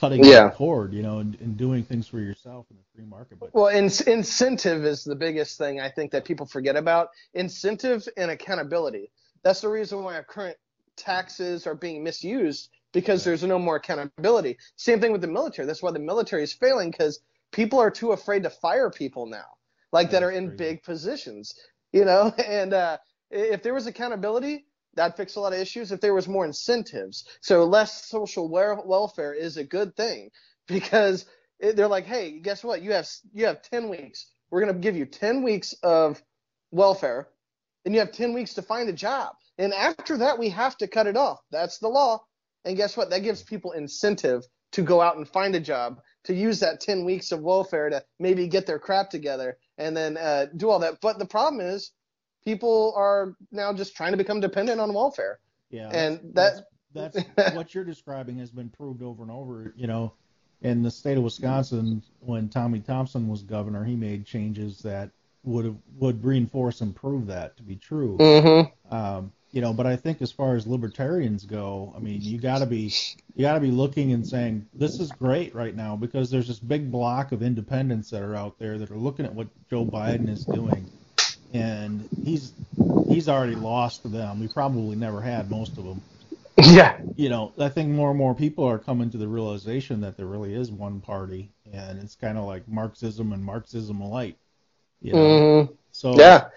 [0.01, 0.45] cutting Yeah.
[0.45, 3.39] the cord, you know, and, and doing things for yourself in the free market.
[3.39, 7.09] But Well, in, incentive is the biggest thing I think that people forget about.
[7.35, 9.11] Incentive and accountability.
[9.43, 10.57] That's the reason why our current
[10.97, 14.57] taxes are being misused because there's no more accountability.
[14.77, 15.65] Same thing with the military.
[15.67, 19.47] That's why the military is failing because people are too afraid to fire people now,
[19.93, 20.57] like that are in crazy.
[20.57, 21.55] big positions.
[21.93, 22.99] You know, and uh,
[23.31, 25.91] if there was accountability, that'd fix a lot of issues.
[25.91, 30.29] If there was more incentives, so less social wel- welfare is a good thing
[30.67, 31.25] because
[31.59, 32.81] they're like, hey, guess what?
[32.81, 34.31] You have you have 10 weeks.
[34.49, 36.21] We're gonna give you 10 weeks of
[36.71, 37.27] welfare,
[37.85, 39.35] and you have 10 weeks to find a job.
[39.57, 41.39] And after that, we have to cut it off.
[41.51, 42.23] That's the law.
[42.65, 43.09] And guess what?
[43.09, 47.03] That gives people incentive to go out and find a job, to use that 10
[47.05, 50.99] weeks of welfare to maybe get their crap together and then uh, do all that.
[51.01, 51.91] But the problem is,
[52.43, 55.39] people are now just trying to become dependent on welfare.
[55.69, 59.73] Yeah, And that's, that- that's, that's what you're describing has been proved over and over.
[59.77, 60.13] You know,
[60.61, 65.09] in the state of Wisconsin, when Tommy Thompson was governor, he made changes that
[65.43, 68.17] would have, would reinforce and prove that to be true.
[68.19, 68.93] Mm-hmm.
[68.93, 72.59] Um, you know, but I think as far as libertarians go, I mean, you got
[72.59, 72.93] to be
[73.35, 76.59] you got to be looking and saying this is great right now because there's this
[76.59, 80.29] big block of independents that are out there that are looking at what Joe Biden
[80.29, 80.89] is doing,
[81.53, 82.53] and he's
[83.07, 84.39] he's already lost to them.
[84.39, 86.03] We probably never had most of them.
[86.63, 86.97] Yeah.
[87.15, 90.25] you know, I think more and more people are coming to the realization that there
[90.25, 94.37] really is one party, and it's kind of like Marxism and Marxism light.
[95.01, 95.77] You know, Mhm.
[95.91, 96.49] so Yeah.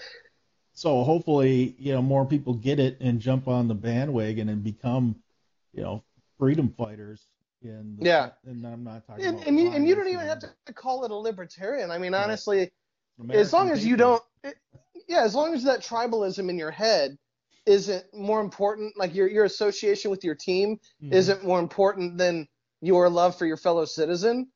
[0.75, 5.17] so hopefully, you know, more people get it and jump on the bandwagon and become,
[5.73, 6.03] you know,
[6.39, 7.27] freedom fighters.
[7.63, 8.31] And Yeah.
[8.45, 11.05] and I'm not talking And, about and you and you don't even have to call
[11.05, 11.91] it a libertarian.
[11.91, 12.25] I mean, Right.
[12.25, 12.71] honestly,
[13.19, 14.57] American as long as you don't, it,
[15.09, 17.17] yeah, as long as that tribalism in your head
[17.67, 21.13] isn't more important, like your your association with your team Mhm.
[21.13, 22.47] isn't more important than
[22.81, 24.51] your love for your fellow citizen.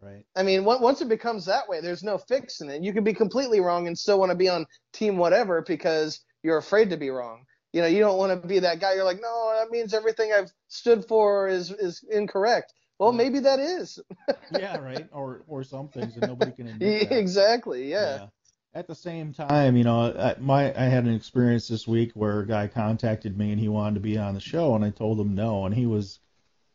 [0.00, 0.24] right.
[0.36, 2.82] I mean, on- once it becomes that way, there's no fixing it.
[2.82, 6.58] You can be completely wrong and still want to be on team whatever because you're
[6.58, 7.44] afraid to be wrong.
[7.72, 8.94] You know, you don't want to be that guy.
[8.94, 12.72] You're like, no, that means everything I've stood for is is incorrect.
[12.98, 13.16] Well, Right.
[13.18, 13.98] maybe that is.
[14.50, 15.08] Yeah, right.
[15.12, 17.18] Or or some things and nobody can admit that.
[17.18, 17.90] exactly.
[17.90, 18.28] Yeah.
[18.76, 22.40] At the same time, you know, I, my I had an experience this week where
[22.40, 25.20] a guy contacted me and he wanted to be on the show, and I told
[25.20, 26.18] him no, and he was,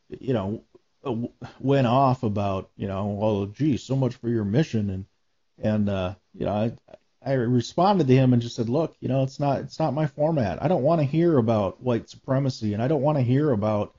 [0.07, 0.63] you know,
[1.03, 1.15] uh,
[1.59, 5.05] went off about, you know, well, gee, so much for your mission, and
[5.61, 6.71] and uh, you know, I
[7.21, 10.07] I responded to him and just said, look, you know, it's not it's not my
[10.07, 10.63] format.
[10.63, 13.93] I don't want to hear about white supremacy, and I don't want to hear about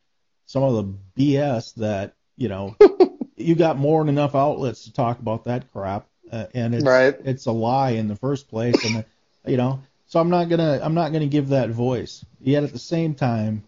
[0.47, 2.77] some of the BS that you know
[3.37, 7.19] you got more than enough outlets to talk about that crap, uh, and it's Right.
[7.25, 9.05] it's a lie in the first place, and
[9.47, 12.25] you know, so I'm not gonna I'm not gonna give that voice.
[12.41, 13.63] Yet at the same time,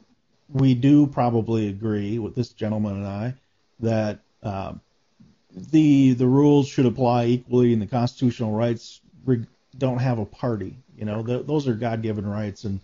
[0.49, 3.35] we do probably agree with this gentleman and I
[3.81, 4.81] that um,
[5.71, 9.47] the the rules should apply equally, and the constitutional rights re-
[9.77, 10.77] don't have a party.
[10.97, 12.81] You know, th- those are God-given rights, and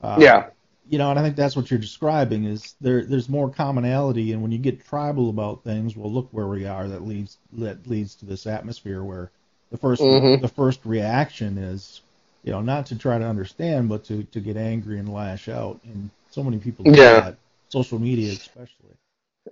[0.00, 0.50] uh, Yeah.
[0.88, 4.42] You know, and I think that's what you're describing is there there's more commonality, and
[4.42, 6.88] when you get tribal about things, well, look where we are.
[6.88, 9.30] That leads that leads to this atmosphere where
[9.70, 10.40] the 1st Mhm.
[10.40, 12.02] the first reaction is,
[12.44, 15.80] you know, not to try to understand, but to to get angry and lash out,
[15.84, 17.20] and so many people do Yeah.
[17.22, 18.96] that, social media especially.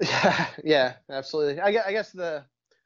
[0.00, 1.60] Yeah, yeah, absolutely.
[1.60, 2.44] I guess, I guess the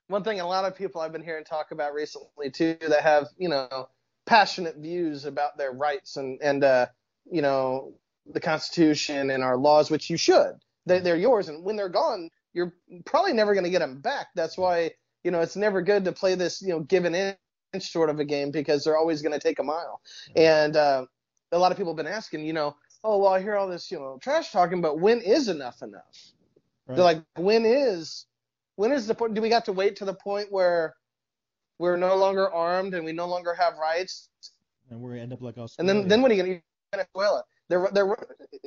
[0.09, 3.29] one thing a lot of people I've been hearing talk about recently too that have
[3.37, 3.89] you know
[4.27, 6.87] passionate views about their rights and and uh,
[7.31, 7.95] you know
[8.33, 10.53] the Constitution and our laws, which you should.
[10.87, 12.73] They, they're yours, and when they're gone, you're
[13.05, 14.29] probably never going to get them back.
[14.35, 14.93] That's why
[15.25, 18.21] you know it's never good to play this you know give an inch sort of
[18.21, 20.01] a game because they're always going to take a mile.
[20.37, 21.07] And uh,
[21.53, 23.91] a lot of people have been asking, you know, oh well, I hear all this
[23.91, 26.33] you know trash talking, but when is enough enough?
[26.87, 26.97] Right?
[26.97, 28.27] They're like, when is
[28.77, 29.35] when is the point?
[29.35, 30.95] Do we got to wait to the point where
[31.79, 34.29] we're no longer armed and we no longer have rights?
[34.91, 35.91] and we're end up like Australia.
[35.91, 36.61] And then then what are you gonna do?
[36.93, 37.45] Venezuela?
[37.69, 38.17] They're they're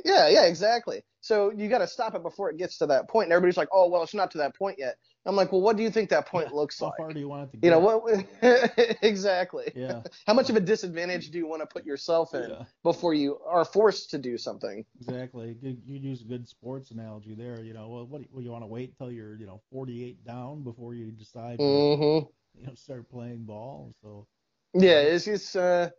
[0.06, 1.04] yeah yeah exactly.
[1.22, 3.26] So you got to stop it before it gets to that point.
[3.28, 4.96] And everybody's like, oh well, it's not to that point yet.
[5.26, 6.94] I'm like, well, what do you think that point looks how like?
[6.98, 8.26] far do you want it to You know what?
[9.02, 9.74] exactly.
[9.74, 10.02] Yeah.
[10.28, 12.66] How much of a disadvantage do you want to put yourself in Yeah.
[12.84, 14.86] before you are forced to do something?
[14.98, 15.58] Exactly.
[15.62, 17.64] You, you use a good sports analogy there.
[17.64, 20.24] You know, well, what do you, you want to wait until you're, you know, 48
[20.24, 23.94] down before you decide to, hmm you know, start playing ball.
[24.02, 24.28] So
[24.74, 25.90] Yeah, it's just uh,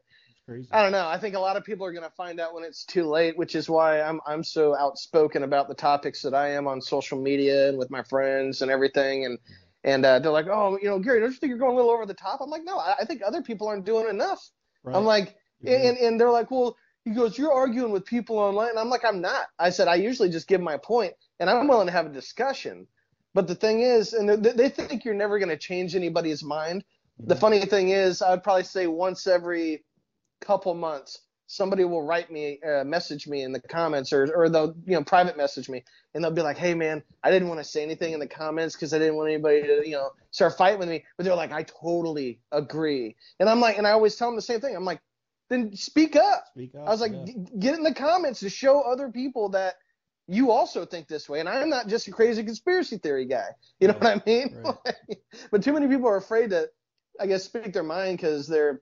[0.46, 0.68] crazy.
[0.72, 1.06] I don't know.
[1.06, 3.36] I think a lot of people are going to find out when it's too late,
[3.36, 7.20] which is why I'm I'm so outspoken about the topics that I am on social
[7.20, 9.24] media and with my friends and everything.
[9.24, 9.38] And
[9.84, 11.90] and uh, they're like, oh, you know, Gary, don't you think you're going a little
[11.90, 12.40] over the top?
[12.40, 14.40] I'm like, no, I, I think other people aren't doing enough.
[14.84, 14.96] Right.
[14.96, 18.70] I'm like, and and they're like, well, he goes, you're arguing with people online.
[18.70, 19.46] And I'm like, I'm not.
[19.58, 22.86] I said, I usually just give my point, and I'm willing to have a discussion.
[23.34, 26.84] But the thing is, and they, they think you're never going to change anybody's mind.
[27.18, 29.84] The funny thing is, I'd probably say once every
[30.42, 34.74] couple months, somebody will write me, uh, message me in the comments, or or they'll
[34.86, 35.84] you know private message me,
[36.14, 38.76] and they'll be like, hey man, I didn't want to say anything in the comments
[38.76, 41.04] because I didn't want anybody to you know start fighting with me.
[41.16, 44.42] But they're like, I totally agree, and I'm like, and I always tell them the
[44.42, 44.76] same thing.
[44.76, 45.00] I'm like,
[45.50, 46.46] then speak up.
[46.54, 46.86] Speak up.
[46.86, 47.26] I was like, yeah.
[47.58, 49.74] Get in the comments to show other people that
[50.26, 51.40] you also think this way.
[51.40, 53.48] And I'm not just a crazy conspiracy theory guy.
[53.80, 54.54] You know Right, what I mean?
[54.54, 54.74] right.
[55.50, 56.68] but too many people are afraid to,
[57.20, 58.80] I guess, speak their mind because they're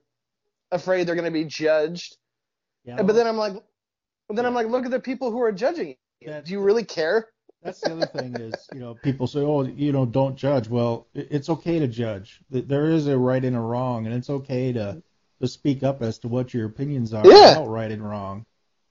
[0.73, 2.17] afraid they're going to be judged.
[2.85, 3.55] Yeah, but then I'm like,
[4.29, 6.29] but then I'm like, look at the people who are judging you.
[6.29, 7.29] That- Do you really care?
[7.63, 10.67] That's the other thing is, you know, people say, oh, you know, don't judge.
[10.67, 12.41] Well, it's okay to judge.
[12.49, 15.03] There is a right and a wrong, and it's okay to
[15.43, 17.53] to speak up as to what your opinions are Yeah.
[17.53, 18.47] about right and wrong.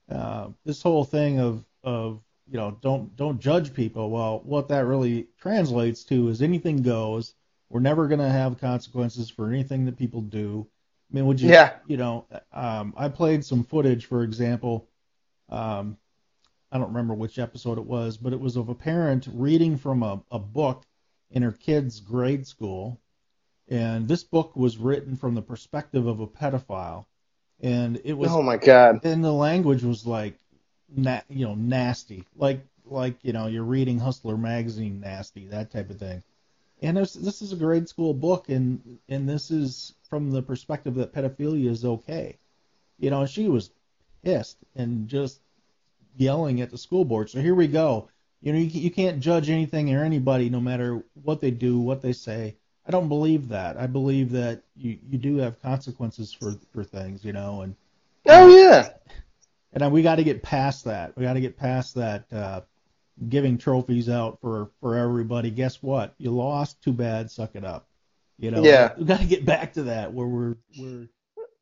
[0.08, 4.08] Uh, this whole thing of of you know, don't don't judge people.
[4.10, 7.34] Well, what that really translates to is anything goes.
[7.70, 10.68] We're never gonna have consequences for anything that people do.
[11.10, 11.48] I mean, would you?
[11.50, 11.74] Yeah.
[11.86, 14.88] You know, um, I played some footage, for example.
[15.48, 15.96] Um,
[16.72, 20.02] I don't remember which episode it was, but it was of a parent reading from
[20.02, 20.84] a, a book
[21.30, 23.00] in her kid's grade school.
[23.68, 27.06] And this book was written from the perspective of a pedophile.
[27.60, 29.00] And it was Oh my God.
[29.04, 30.38] and the language was like,
[30.96, 35.90] na- you know, nasty, like like you know, you're reading Hustler magazine, nasty, that type
[35.90, 36.22] of thing.
[36.82, 40.94] And this this is a grade school book, and and this is from the perspective
[40.96, 42.36] that pedophilia is okay.
[42.98, 43.70] You know, she was
[44.22, 45.40] pissed and just
[46.16, 47.30] yelling at the school board.
[47.30, 48.08] So here we go.
[48.42, 52.02] You know, you, you can't judge anything or anybody no matter what they do, what
[52.02, 52.56] they say.
[52.86, 53.76] I don't believe that.
[53.76, 57.76] I believe that you, you do have consequences for, for things, you know, and
[58.26, 58.90] Oh yeah.
[59.72, 61.16] and we got to get past that.
[61.16, 62.60] We got to get past that uh,
[63.28, 65.50] giving trophies out for for everybody.
[65.50, 66.14] Guess what?
[66.18, 66.82] You lost.
[66.82, 67.30] Too bad.
[67.30, 67.86] Suck it up.
[68.40, 68.62] You know.
[68.64, 68.94] Yeah.
[68.98, 71.08] We got to get back to that where we're we're.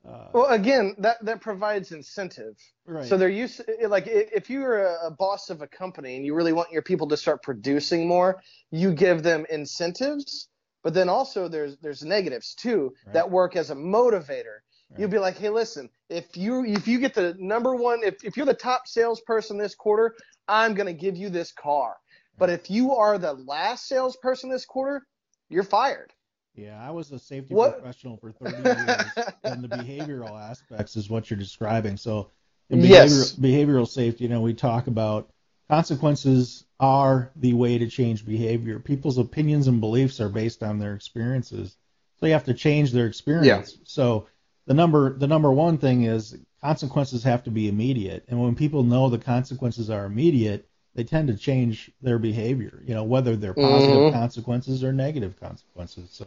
[0.09, 2.57] Uh, Well, again, that that provides incentive.
[2.87, 3.05] right.
[3.07, 6.35] So they're used to, like if you're a, a boss of a company and you
[6.35, 10.49] really want your people to start producing more, you give them incentives,
[10.85, 13.15] but then also there's there's negatives too Right.
[13.15, 14.59] that work as a motivator.
[14.91, 15.01] Right.
[15.01, 18.37] You'd be like, hey, listen, if you if you get the number one, if if
[18.37, 20.15] you're the top salesperson this quarter,
[20.47, 21.97] I'm gonna give you this car.
[22.39, 25.03] But if you are the last salesperson this quarter,
[25.51, 26.13] you're fired.
[26.59, 31.09] Yeah, I was a safety What- professional for 30 years, and the behavioral aspects is
[31.09, 31.97] what you're describing.
[31.97, 32.31] So,
[32.69, 33.33] in behavioral, Yes.
[33.37, 35.31] behavioral safety, you know, we talk about
[35.71, 38.81] consequences are the way to change behavior.
[38.81, 41.77] People's opinions and beliefs are based on their experiences,
[42.19, 43.73] so you have to change their experience.
[43.75, 43.81] Yeah.
[43.85, 44.27] So,
[44.67, 48.83] the number the number one thing is consequences have to be immediate, and when people
[48.83, 52.83] know the consequences are immediate, they tend to change their behavior.
[52.85, 54.13] You know, whether they're positive Mhm.
[54.13, 56.11] consequences or negative consequences.
[56.11, 56.27] So.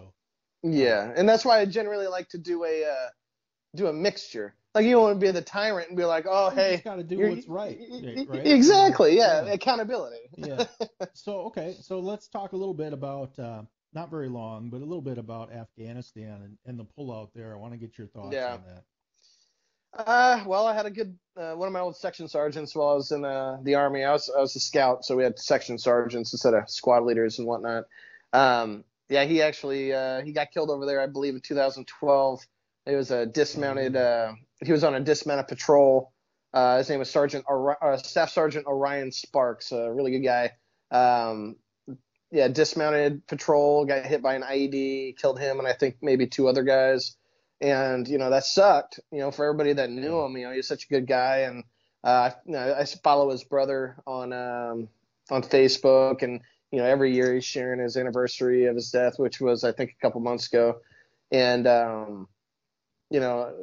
[0.63, 3.09] Yeah, and that's why I generally like to do a uh,
[3.75, 4.55] do a mixture.
[4.75, 6.83] Like you don't want to be the tyrant and be like, oh You hey, just
[6.83, 7.77] gotta do what's right.
[7.79, 8.45] y- yeah, y- right?
[8.45, 9.53] Exactly, yeah, Yeah.
[9.53, 10.17] accountability.
[10.37, 10.65] yeah.
[11.13, 14.85] So okay, so let's talk a little bit about uh, not very long, but a
[14.85, 17.53] little bit about Afghanistan and, and the pullout there.
[17.53, 18.53] I want to get your thoughts Yeah.
[18.53, 18.83] on that.
[19.93, 22.93] Uh, well, I had a good uh, one of my old section sergeants while I
[22.93, 24.03] was in uh, the army.
[24.05, 27.39] I was I was a scout, so we had section sergeants instead of squad leaders
[27.39, 27.85] and whatnot.
[28.31, 32.41] Um, yeah, he actually uh, he got killed over there, I believe, in 2012.
[32.87, 33.95] It was a dismounted.
[33.95, 34.33] Uh,
[34.63, 36.11] he was on a dismounted patrol.
[36.53, 40.51] Uh, his name was Sergeant uh, Staff Sergeant Orion Sparks, a really good guy.
[40.89, 41.57] Um,
[42.31, 46.47] yeah, dismounted patrol, got hit by an IED, killed him, and I think maybe two
[46.47, 47.15] other guys
[47.61, 48.99] and you know that sucked.
[49.11, 51.63] You know, for everybody that knew him, you know, he's such a good guy, and
[52.03, 54.89] uh, you know, I follow his brother on um,
[55.29, 56.41] on Facebook, and
[56.71, 59.91] you know, every year he's sharing his anniversary of his death, which was I think
[59.91, 60.79] a couple months ago,
[61.31, 62.27] and um,
[63.09, 63.53] you know,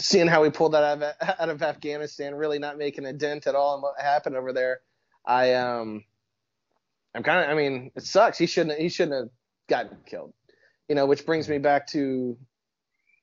[0.00, 3.46] seeing how he pulled that out of, out of Afghanistan, really not making a dent
[3.46, 4.80] at all in what happened over there,
[5.26, 6.04] I um,
[7.14, 8.38] I'm kind of, I mean, it sucks.
[8.38, 9.30] He shouldn't he shouldn't have
[9.68, 10.32] gotten killed,
[10.88, 12.36] you know, which brings me back to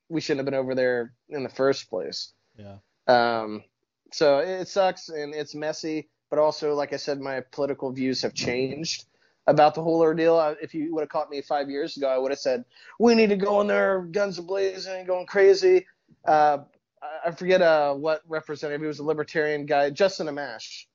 [0.08, 2.32] we shouldn't have been over there in the first place.
[2.56, 2.76] Yeah.
[3.08, 3.64] Um,
[4.12, 8.34] so it sucks and it's messy, but also, like I said, my political views have
[8.34, 9.06] changed
[9.46, 10.36] about the whole ordeal.
[10.38, 12.64] I- If you would have caught me five years ago, I would have said
[12.98, 15.86] we need to go in there, guns blazing, going crazy.
[16.26, 16.58] Uh,
[17.02, 18.80] I- I forget uh, what representative.
[18.80, 20.86] He was a libertarian guy, Justin Amash.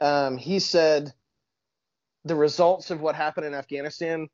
[0.00, 1.12] Um, he said
[2.24, 4.28] the results of what happened in Afghanistan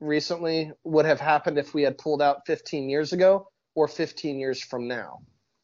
[0.00, 4.62] recently would have happened if we had pulled out 15 years ago or 15 years
[4.62, 5.20] from now.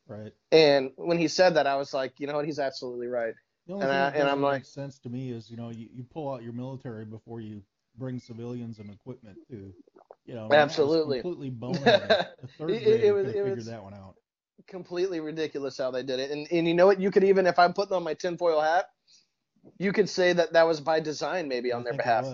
[0.06, 0.32] Right.
[0.52, 2.44] And when he said that, I was like, you know what?
[2.44, 3.34] He's absolutely right.
[3.66, 5.70] The only And thing I, that and I'm like- sense to me is, you know,
[5.70, 7.62] you, you pull out your military before you
[7.98, 9.72] bring civilians and equipment to,
[10.26, 11.20] you know, I mean, that was Absolutely.
[11.22, 12.10] completely boneheaded.
[12.10, 14.14] A third It- grader it was- it was- that one out.
[14.66, 16.30] Completely ridiculous how they did it.
[16.30, 16.98] And and you know what?
[17.00, 18.86] You could even, if I'm putting on my tinfoil hat,
[19.78, 22.26] you could say that that was by design, maybe on I their behalf.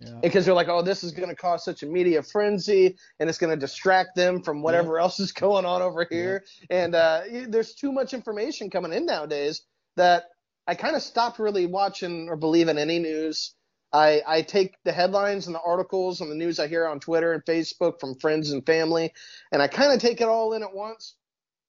[0.00, 0.18] Yeah.
[0.22, 3.38] because they're like, oh, this is going to cause such a media frenzy, and it's
[3.38, 6.42] going to distract them from whatever else is going on over here.
[6.70, 9.62] And uh, there's too much information coming in nowadays
[9.96, 10.24] that
[10.66, 13.54] I kind of stopped really watching or believing any news.
[13.92, 17.32] I, I take the headlines and the articles and the news I hear on Twitter
[17.32, 19.12] and Facebook from friends and family,
[19.50, 21.16] and I kind of take it all in at once,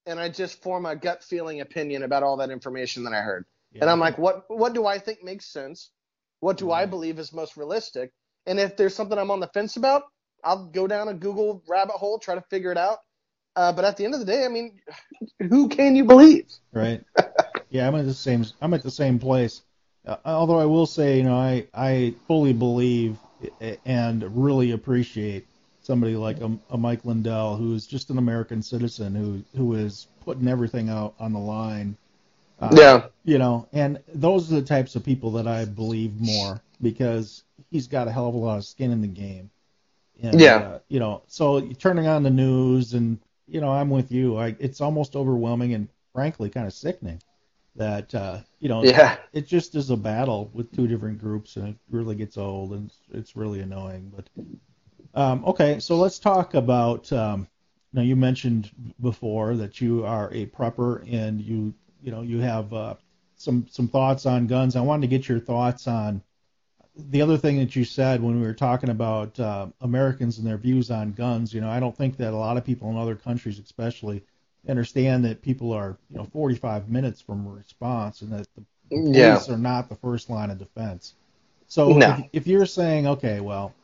[0.06, 3.44] and I just form a gut feeling opinion about all that information that I heard.
[3.72, 5.90] Yeah, And I'm like, what what do I think makes sense?
[6.40, 8.12] What do I believe is most realistic?
[8.46, 10.04] And if there's something I'm on the fence about,
[10.44, 12.98] I'll go down a Google rabbit hole, try to figure it out.
[13.56, 14.80] Uh, but at the end of the day, I mean,
[15.48, 16.46] who can you believe?
[16.72, 17.02] Right.
[17.74, 18.44] yeah, I'm at the same.
[18.62, 19.62] I'm at the same place.
[20.06, 23.18] Uh, although I will say, you know, I I fully believe
[23.84, 25.46] and really appreciate
[25.82, 30.06] somebody like a, a Mike Lindell, who is just an American citizen who who is
[30.24, 31.96] putting everything out on the line.
[32.60, 33.06] Uh, Yeah.
[33.24, 37.88] You know, and those are the types of people that I believe more because he's
[37.88, 39.50] got a hell of a lot of skin in the game.
[40.22, 40.56] And, Yeah.
[40.56, 43.18] Uh, you know, so you're turning on the news and
[43.48, 44.36] you know, I'm with you.
[44.38, 47.20] I it's almost overwhelming and frankly kind of sickening.
[47.76, 49.18] That uh, you know Yeah.
[49.32, 52.86] it just is a battle with two different groups, and it really gets old and
[52.88, 54.12] it's, it's really annoying.
[54.14, 54.28] But
[55.14, 57.12] um, okay, so let's talk about.
[57.12, 57.48] Um,
[57.92, 58.70] now you mentioned
[59.00, 61.72] before that you are a prepper and you
[62.02, 62.94] you know you have uh,
[63.36, 64.76] some some thoughts on guns.
[64.76, 66.22] I wanted to get your thoughts on
[66.96, 70.56] the other thing that you said when we were talking about uh, Americans and their
[70.58, 71.52] views on guns.
[71.52, 74.24] You know, I don't think that a lot of people in other countries, especially,
[74.68, 78.64] understand that people are you know 45 minutes from a response and that the
[79.12, 79.56] police Yeah.
[79.56, 81.14] are not the first line of defense.
[81.66, 82.06] So No.
[82.06, 83.74] if, if you're saying, okay, well,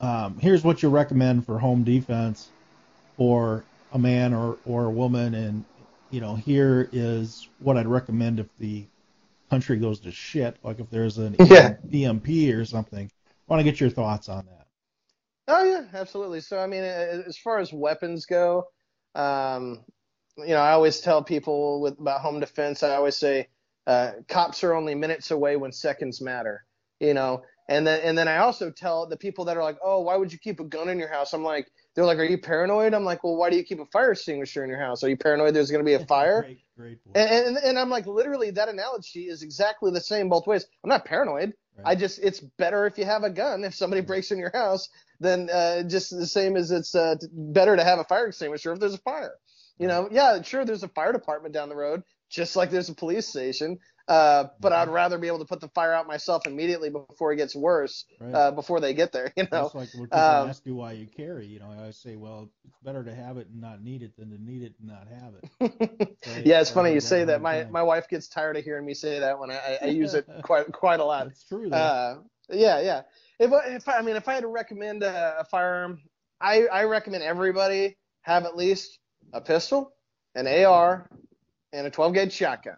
[0.00, 2.52] um, here's what you recommend for home defense
[3.16, 5.64] for a man or, or a woman, and
[6.10, 8.86] you know, here is what I'd recommend if the
[9.50, 11.76] country goes to shit, like if there's an Yeah.
[11.92, 13.10] EMP or something.
[13.48, 14.66] I want to get your thoughts on that.
[15.48, 16.40] Oh yeah, absolutely.
[16.40, 18.64] So I mean, as far as weapons go,
[19.14, 19.84] um,
[20.38, 22.82] you know, I always tell people with about home defense.
[22.82, 23.48] I always say,
[23.86, 26.64] uh, cops are only minutes away when seconds matter.
[27.00, 30.00] You know, and then and then I also tell the people that are like, oh,
[30.00, 31.32] why would you keep a gun in your house?
[31.32, 32.94] I'm like, they're like, are you paranoid?
[32.94, 35.04] I'm like, well, why do you keep a fire extinguisher in your house?
[35.04, 36.42] Are you paranoid there's going to be a fire?
[36.42, 36.98] Great, great.
[37.14, 40.66] And, and and I'm like, literally, that analogy is exactly the same both ways.
[40.82, 41.52] I'm not paranoid.
[41.76, 41.86] Right.
[41.86, 43.62] I just, it's better if you have a gun.
[43.62, 44.88] If somebody breaks in your house,
[45.20, 48.80] then uh, just the same as it's uh, better to have a fire extinguisher if
[48.80, 49.34] there's a fire.
[49.78, 52.94] You know, yeah, sure, there's a fire department down the road, just like there's a
[52.94, 53.78] police station.
[54.08, 57.36] Uh, but I'd rather be able to put the fire out myself immediately before it
[57.36, 58.34] gets worse, Right.
[58.34, 59.32] uh, before they get there.
[59.36, 61.76] You know, Just like when people um, ask you why you carry, you know, I
[61.78, 64.62] always say, well, it's better to have it and not need it than to need
[64.62, 66.18] it and not have it.
[66.24, 67.40] So, yeah, it's funny you say that.
[67.42, 67.72] My time.
[67.72, 70.72] my wife gets tired of hearing me say that when I, I, use it quite
[70.72, 71.26] quite a lot.
[71.28, 71.70] That's true.
[71.70, 72.18] Uh,
[72.50, 73.02] yeah, yeah.
[73.38, 76.00] If I- if I, I mean if I had to recommend a, a firearm,
[76.40, 78.98] I I recommend everybody have at least
[79.32, 79.92] a pistol,
[80.34, 81.08] an AR,
[81.72, 82.76] and a 12 gauge shotgun.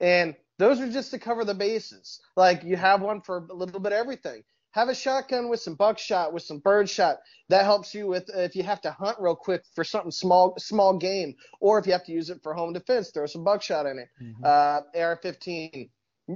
[0.00, 2.20] And those are just to cover the bases.
[2.36, 4.42] Like you have one for a little bit of everything.
[4.72, 7.18] Have a shotgun with some buckshot, with some birdshot.
[7.50, 10.96] That helps you with if you have to hunt real quick for something small, small
[10.96, 13.98] game, or if you have to use it for home defense, throw some buckshot in
[13.98, 14.08] it.
[14.20, 14.44] Mhm.
[14.44, 15.90] Uh, AR-15.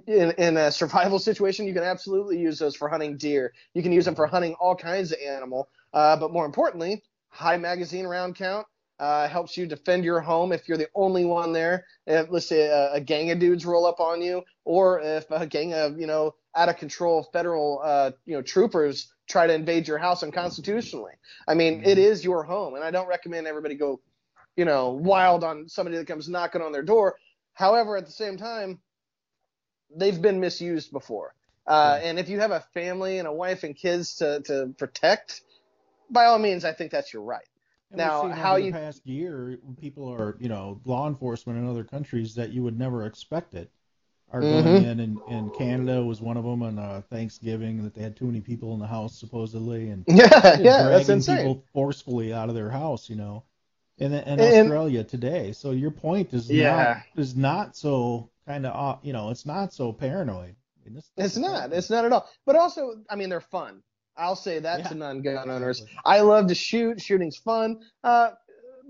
[0.07, 3.55] In, in a survival situation, you can absolutely use those for hunting deer.
[3.73, 5.71] You can use them for hunting all kinds of animal.
[5.95, 8.67] Uh, but more importantly, high magazine round count
[8.99, 11.85] uh, helps you defend your home if you're the only one there.
[12.07, 15.47] If let's say a, a gang of dudes roll up on you, or if a
[15.47, 19.89] gang of you know out of control federal uh, you know troopers try to invade
[19.89, 21.13] your house unconstitutionally.
[21.47, 24.01] I mean, it is your home, and I don't recommend everybody go
[24.57, 27.17] you know wild on somebody that comes knocking on their door.
[27.55, 28.81] However, at the same time,
[29.95, 31.35] they've been misused before.
[31.67, 35.41] Uh, and if you have a family and a wife and kids to, to protect,
[36.11, 37.47] by all means, I think that's your right.
[37.91, 41.85] And now, how you- the past year, people are, you know, law enforcement in other
[41.85, 43.71] countries that you would never expect it
[44.33, 44.85] are going Mhm.
[44.85, 48.27] in, and, and Canada was one of them on uh, Thanksgiving that they had too
[48.27, 51.37] many people in the house supposedly, and Yeah, yeah, that's insane.
[51.37, 53.45] people forcefully out of their house, you know.
[53.99, 55.53] And and And- Australia today.
[55.53, 57.03] So your point is Yeah.
[57.15, 60.57] not is not so kind of you know it's not so paranoid.
[60.81, 61.73] I mean, this, It's not.
[61.73, 62.29] It's not at all.
[62.45, 63.83] But also, I mean, they're fun.
[64.19, 65.85] I'll say that Yeah, to non-gun owners.
[66.05, 67.01] I love to shoot.
[67.01, 67.81] Shooting's fun.
[68.03, 68.31] Uh,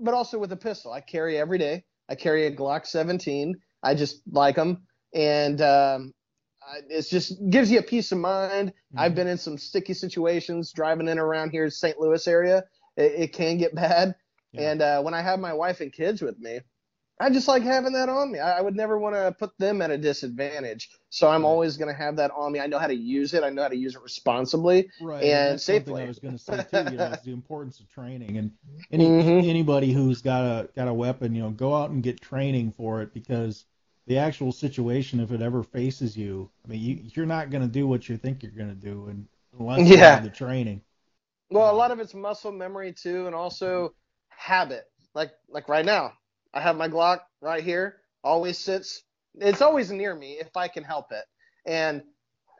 [0.01, 1.83] but also with a pistol, I carry every day.
[2.09, 3.55] I carry a Glock 17.
[3.83, 6.13] I just like them, and um,
[6.61, 8.69] I, it's just gives you a peace of mind.
[8.69, 8.99] Mm-hmm.
[8.99, 11.99] I've been in some sticky situations driving in around here, St.
[11.99, 12.63] Louis area.
[12.95, 14.15] It, it can get bad,
[14.53, 14.71] Yeah.
[14.71, 16.59] and uh, when I have my wife and kids with me,
[17.19, 18.39] I just like having that on me.
[18.39, 20.89] I, I would never want to put them at a disadvantage.
[21.09, 21.45] So I'm Right.
[21.45, 22.59] always going to have that on me.
[22.59, 23.43] I know how to use it.
[23.43, 24.89] I know how to use it responsibly.
[24.99, 26.01] Right, and thing safely.
[26.01, 26.87] I was going to say too.
[26.87, 28.51] You know, is the importance of training, and
[28.91, 29.47] any Mhm.
[29.49, 33.01] anybody who's got a got a weapon, you know, go out and get training for
[33.01, 33.65] it because
[34.07, 37.67] the actual situation, if it ever faces you, I mean, you you're not going to
[37.67, 39.27] do what you think you're going to do, and
[39.59, 40.09] unless you Yeah.
[40.09, 40.81] have the training.
[41.49, 43.93] Well, a lot of it's muscle memory too, and also
[44.29, 44.85] habit.
[45.13, 46.13] Like like right now,
[46.57, 47.97] I have my Glock right here.
[48.23, 49.03] Always sits.
[49.35, 51.23] It's always near me if I can help it.
[51.67, 52.01] And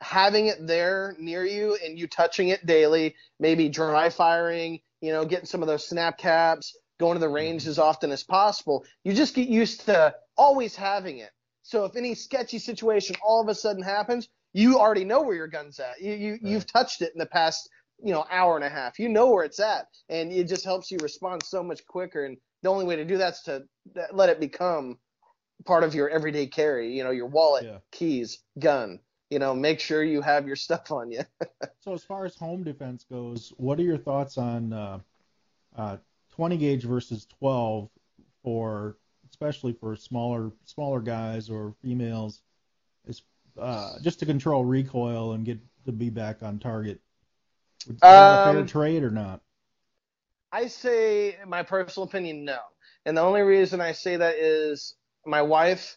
[0.00, 5.24] having it there near you and you touching it daily, maybe dry firing, you know,
[5.24, 8.84] getting some of those snap caps, going to the range as often as possible.
[9.02, 11.30] You just get used to always having it.
[11.64, 15.48] So if any sketchy situation all of a sudden happens, you already know where your
[15.48, 16.00] gun's at.
[16.00, 17.68] You you you've touched it in the past
[18.02, 19.00] you know hour and a half.
[19.00, 22.24] You know where it's at, and it just helps you respond so much quicker.
[22.24, 23.64] And the only way to do that's to
[24.12, 24.98] let it become
[25.64, 26.96] part of your everyday carry.
[26.96, 27.78] You know, your wallet, Yeah.
[27.92, 29.00] keys, gun.
[29.30, 31.20] You know, make sure you have your stuff on you.
[31.80, 34.98] So as far as home defense goes, what are your thoughts on uh,
[35.76, 35.96] uh,
[36.30, 37.88] 20 gauge versus 12
[38.42, 38.96] for
[39.30, 42.42] especially for smaller smaller guys or females,
[43.06, 43.22] is
[43.58, 47.00] uh, just to control recoil and get to be back on target.
[47.88, 49.40] Is that a fair Um, trade or not?
[50.52, 52.58] I say, in my personal opinion, no.
[53.04, 54.94] And the only reason I say that is
[55.26, 55.96] my wife,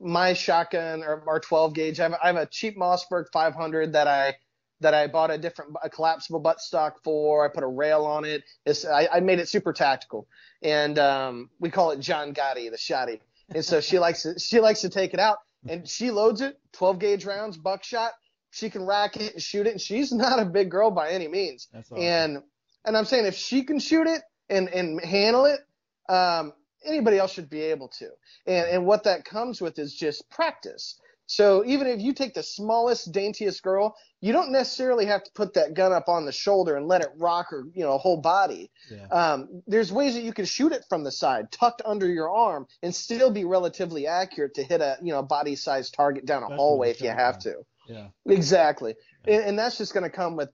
[0.00, 2.00] my shotgun or our 12 gauge.
[2.00, 4.34] I have, I have a cheap Mossberg 500 that I
[4.80, 7.44] that I bought a different a collapsible buttstock for.
[7.44, 8.42] I put a rail on it.
[8.66, 10.26] It's, I, I made it super tactical,
[10.60, 13.20] and um, we call it John Gotti, the shotty.
[13.54, 16.58] And so she likes to, she likes to take it out, and she loads it
[16.72, 18.12] 12 gauge rounds, buckshot.
[18.50, 21.28] She can rack it and shoot it, and she's not a big girl by any
[21.28, 21.68] means.
[21.72, 22.04] That's awesome.
[22.04, 22.42] And
[22.84, 25.60] and I'm saying if she can shoot it and and handle it,
[26.08, 26.52] um,
[26.84, 28.08] anybody else should be able to.
[28.46, 30.98] And and what that comes with is just practice.
[31.26, 35.54] So even if you take the smallest, daintiest girl, you don't necessarily have to put
[35.54, 38.70] that gun up on the shoulder and let it rock her, you know, whole body.
[38.90, 39.06] Yeah.
[39.06, 42.66] Um, there's ways that you can shoot it from the side, tucked under your arm,
[42.82, 46.56] and still be relatively accurate to hit a, you know, body-sized target down a Especially
[46.58, 47.54] hallway if you have to.
[47.88, 48.08] yeah.
[48.26, 48.94] Exactly.
[49.26, 50.50] And, and that's just going to come with,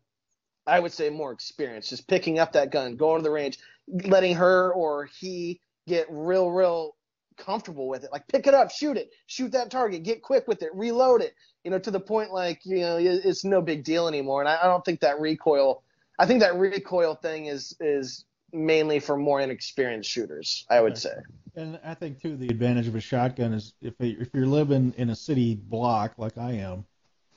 [0.69, 1.89] I would say, more experience.
[1.89, 3.59] Just picking up that gun, going to the range,
[3.89, 6.95] letting her or he get real, real
[7.37, 8.13] comfortable with it.
[8.13, 11.35] Like pick it up, shoot it, shoot that target, get quick with it, reload it.
[11.65, 14.41] You know, to the point like you know it's no big deal anymore.
[14.41, 15.83] And I, I don't think that recoil.
[16.19, 20.67] I think that recoil thing is is mainly for more inexperienced shooters.
[20.71, 21.01] I would Okay.
[21.01, 21.15] say.
[21.55, 25.11] And I think too the advantage of a shotgun is if if you're living in
[25.11, 26.85] a city block like I am,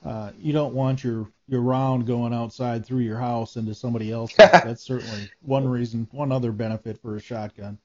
[0.04, 4.36] uh, you don't want your your round going outside through your house into somebody else's.
[4.62, 7.78] That's certainly one reason, one other benefit for a shotgun.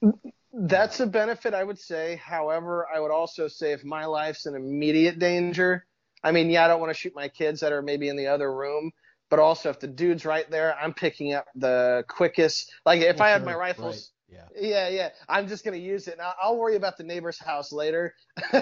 [0.52, 2.16] That's a benefit, I would say.
[2.16, 5.86] However, I would also say if my life's in immediate danger,
[6.24, 8.26] I mean, yeah, I don't want to shoot my kids that are maybe in the
[8.28, 8.90] other room,
[9.30, 12.72] but also if the dude's right there, I'm picking up the quickest.
[12.86, 16.14] Like if Oh, I have my rifles, right, yeah, yeah, I'm just gonna use it.
[16.14, 18.14] And I'll, I'll worry about the neighbor's house later,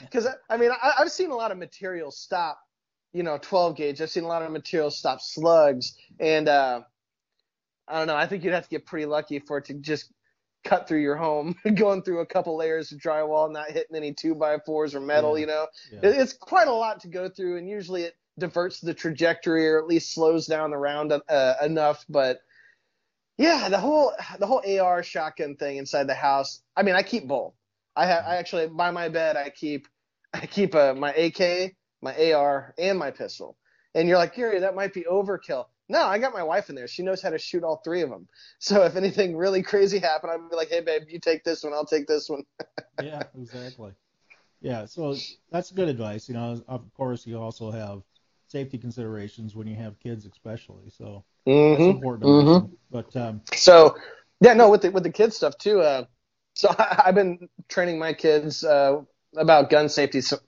[0.00, 2.58] because I mean, I, I've seen a lot of material stop,
[3.12, 4.00] you know, 12 gauge.
[4.00, 6.82] I've seen a lot of material stop slugs, and uh,
[7.88, 8.16] I don't know.
[8.16, 10.12] I think you'd have to get pretty lucky for it to just
[10.64, 14.34] cut through your home, going through a couple layers of drywall, not hitting any two
[14.34, 15.36] by fours or metal.
[15.36, 16.08] Yeah, You know, yeah.
[16.08, 19.78] It- it's quite a lot to go through, and usually it diverts the trajectory or
[19.78, 22.04] at least slows down the round uh, enough.
[22.08, 22.38] But
[23.38, 26.62] yeah, the whole the whole AR shotgun thing inside the house.
[26.76, 27.54] I mean, I keep both.
[27.96, 29.88] I have I actually by my bed I keep
[30.32, 33.56] I keep uh, my AK, my AR, and my pistol.
[33.94, 35.66] And you're like, Gary, that might be overkill.
[35.88, 36.88] No, I got my wife in there.
[36.88, 38.28] She knows how to shoot all three of them.
[38.58, 41.72] So if anything really crazy happened, I'd be like, hey, babe, you take this one,
[41.72, 42.44] I'll take this one.
[43.02, 43.92] yeah, exactly.
[44.60, 45.16] Yeah, so
[45.50, 46.28] that's good advice.
[46.28, 48.02] You know, of course, you also have
[48.48, 50.88] safety considerations when you have kids, especially.
[50.90, 51.90] So Mm-hmm.
[51.90, 52.22] important.
[52.22, 52.70] To Mhm.
[52.90, 53.96] But um, So
[54.40, 55.80] yeah, no, with the with the kids stuff too.
[55.80, 56.04] Uh,
[56.54, 59.00] so I, I've been training my kids uh,
[59.36, 60.38] about gun safety so,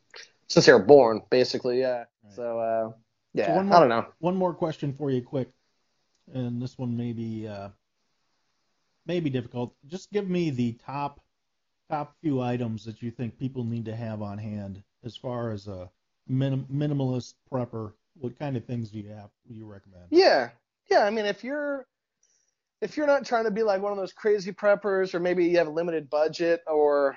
[0.49, 1.81] since they were born, basically.
[1.81, 2.05] Yeah.
[2.23, 2.33] Right.
[2.35, 2.91] So uh,
[3.33, 4.07] yeah, So one I don't know.
[4.19, 5.49] one more question for you, quick,
[6.33, 7.69] and this one may be uh,
[9.07, 9.75] may be difficult.
[9.87, 11.21] Just give me the top
[11.91, 15.67] top few items that you think people need to have on hand as far as
[15.67, 15.91] a
[16.29, 17.93] minim- minimalist prepper.
[18.21, 19.31] What kind of things do you have?
[19.49, 20.05] Do you recommend?
[20.11, 20.51] Yeah,
[20.91, 21.05] yeah.
[21.05, 21.87] I mean, if you're
[22.81, 25.59] if you're not trying to be like one of those crazy preppers, or maybe you
[25.59, 27.17] have a limited budget, or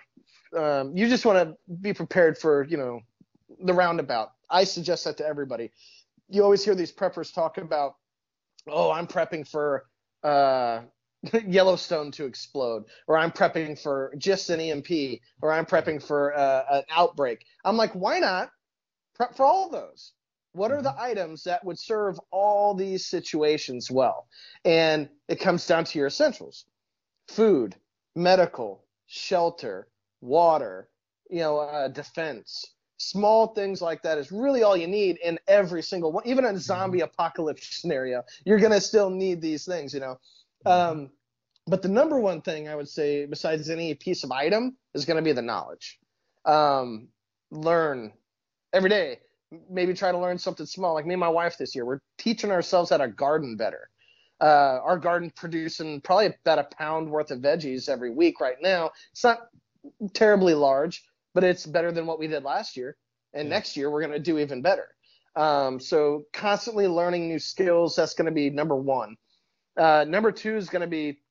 [0.56, 3.00] um, you just want to be prepared for you know
[3.62, 5.72] the roundabout, I suggest that to everybody.
[6.30, 7.96] You always hear these preppers talk about,
[8.68, 9.86] oh, I'm prepping for
[10.24, 10.82] uh,
[11.48, 16.64] Yellowstone to explode, or I'm prepping for just an EMP, or I'm prepping for uh,
[16.72, 17.46] an outbreak.
[17.66, 18.52] I'm like, why not
[19.16, 20.14] prep for all of those?
[20.54, 24.28] What are the items that would serve all these situations well?
[24.66, 26.66] And it comes down to your essentials
[27.28, 27.76] food,
[28.16, 29.88] medical, shelter,
[30.22, 30.90] water,
[31.30, 32.66] you know, uh, defense.
[32.98, 36.26] Small things like that is really all you need in every single one.
[36.26, 40.20] Even in a zombie apocalypse scenario, you're going to still need these things, you know.
[40.66, 41.12] Um,
[41.68, 45.18] but the number one thing I would say, besides any piece of item, is going
[45.18, 46.00] to be the knowledge.
[46.46, 47.10] Um,
[47.52, 48.14] learn
[48.74, 49.20] every day
[49.70, 50.94] maybe try to learn something small.
[50.94, 53.90] Like me and my wife this year, we're teaching ourselves how to garden better.
[54.40, 58.92] Uh, our garden producing probably about a pound worth of veggies every week right now.
[59.12, 59.48] It's not
[60.14, 61.04] terribly large,
[61.38, 62.98] but it's better than what we did last year.
[63.36, 63.58] And Yeah.
[63.58, 64.96] next year we're going to do even better.
[65.36, 67.96] Um, so constantly learning new skills.
[67.96, 69.16] That's going to be number one.
[69.78, 71.22] Uh, number two is going to be,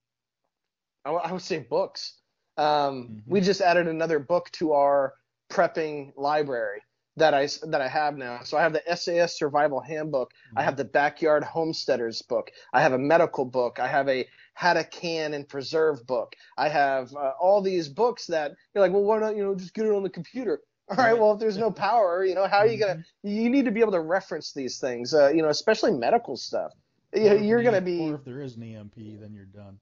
[1.04, 2.20] I, w- I would say books.
[2.56, 3.22] Um, Mhm.
[3.26, 5.14] We just added another book to our
[5.50, 6.82] prepping library
[7.16, 8.40] that I that I have now.
[8.44, 10.32] So I have the SAS Survival Handbook.
[10.54, 12.50] I have the Backyard Homesteaders book.
[12.72, 13.78] I have a medical book.
[13.80, 16.34] I have a How to Can and Preserve book.
[16.58, 19.74] I have uh, all these books that you're like, well, why not you know just
[19.74, 20.60] get it on the computer?
[20.88, 23.04] All right, well, if there's no power, you know, how are you gonna?
[23.24, 26.70] You need to be able to reference these things, uh, you know, especially medical stuff.
[27.12, 29.80] Or You're gonna be Or if there is an EMP, then you're done.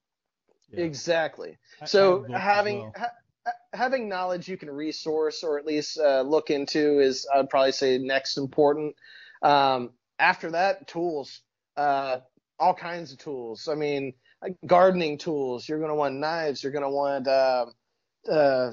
[0.71, 0.81] Yeah.
[0.85, 1.59] Exactly.
[1.79, 2.93] I- I So as having well.
[2.97, 3.13] ha-
[3.73, 7.99] having knowledge you can resource or at least uh, look into is I'd probably say
[7.99, 8.95] next important.
[9.43, 11.41] Um, after that, tools,
[11.77, 12.19] uh,
[12.59, 13.69] all kinds of tools.
[13.69, 14.15] I mean,
[14.67, 15.69] gardening tools.
[15.69, 16.63] You're gonna want knives.
[16.63, 17.67] You're gonna want uh,
[18.31, 18.73] uh,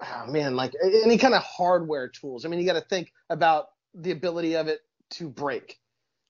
[0.00, 0.72] oh man, like
[1.04, 2.44] any kind of hardware tools.
[2.44, 4.80] I mean, you got to think about the ability of it
[5.10, 5.78] to break.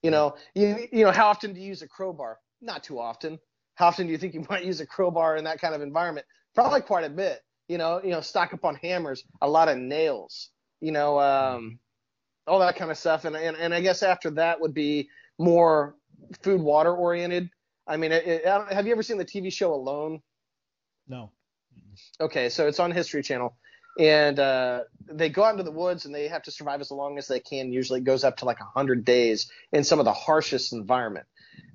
[0.02, 2.38] You know, you you know, how often do you use a crowbar?
[2.60, 3.38] Not too often.
[3.74, 6.26] How often do you think you might use a crowbar in that kind of environment?
[6.54, 7.42] Probably quite a bit.
[7.70, 10.50] You know, you know, stock up on hammers, a lot of nails.
[10.80, 11.78] You know, um,
[12.48, 13.24] all that kind of stuff.
[13.24, 15.08] And and, and I guess after that would be
[15.38, 15.94] more
[16.42, 17.48] food water oriented.
[17.86, 20.20] I mean, it, it, I don't- have you ever seen the TV show Alone?
[21.06, 21.30] No.
[22.20, 23.56] Okay, so it's on History Channel,
[23.98, 27.18] and uh, they go out into the woods and they have to survive as long
[27.18, 27.72] as they can.
[27.72, 31.26] Usually, it goes up to like hundred days in some of the harshest environment.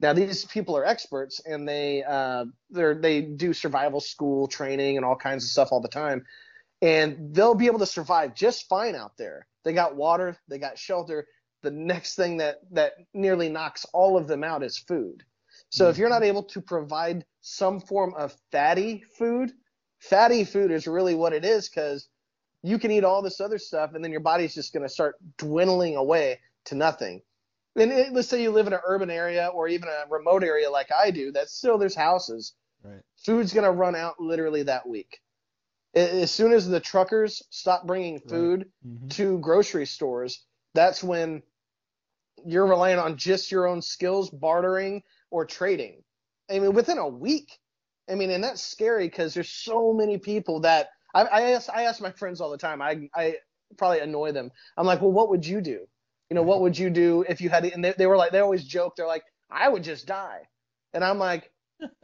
[0.02, 5.06] Now, these people are experts, and they uh, they they do survival school training and
[5.06, 6.26] all kinds of stuff all the time,
[6.82, 9.48] and they'll be able to survive just fine out there.
[9.64, 11.28] They got water, they got shelter.
[11.64, 15.24] The next thing that that nearly knocks all of them out is food.
[15.70, 19.52] So if you're not able to provide some form of fatty food,
[20.00, 22.08] fatty food is really what it is because
[22.64, 25.16] you can eat all this other stuff and then your body's just going to start
[25.38, 27.22] dwindling away to nothing.
[27.76, 30.70] And it, let's say you live in an urban area or even a remote area
[30.70, 32.54] like I do, that's still there's houses.
[32.84, 33.02] Right.
[33.26, 35.20] Food's going to run out literally that week.
[35.94, 39.10] As soon as the truckers stop bringing food Mhm.
[39.12, 41.42] to grocery stores, that's when
[42.46, 46.04] you're relying on just your own skills, bartering or trading.
[46.50, 47.60] I mean, within a week.
[48.10, 51.70] I mean, and that's scary because there's so many people that I, I ask.
[51.70, 52.82] I ask my friends all the time.
[52.82, 53.38] I I
[53.78, 54.52] probably annoy them.
[54.78, 55.88] I'm like, well, what would you do?
[56.30, 57.66] You know, what would you do if you had?
[57.66, 58.96] And they, they were like, they always joke.
[58.96, 60.48] They're like, I would just die.
[60.94, 61.52] And I'm like,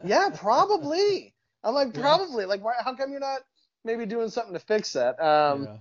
[0.03, 1.34] yeah, probably.
[1.63, 2.45] I'm like, probably.
[2.45, 3.41] Like, why, how come you're not
[3.84, 5.19] maybe doing something to fix that?
[5.24, 5.78] Um, yeah.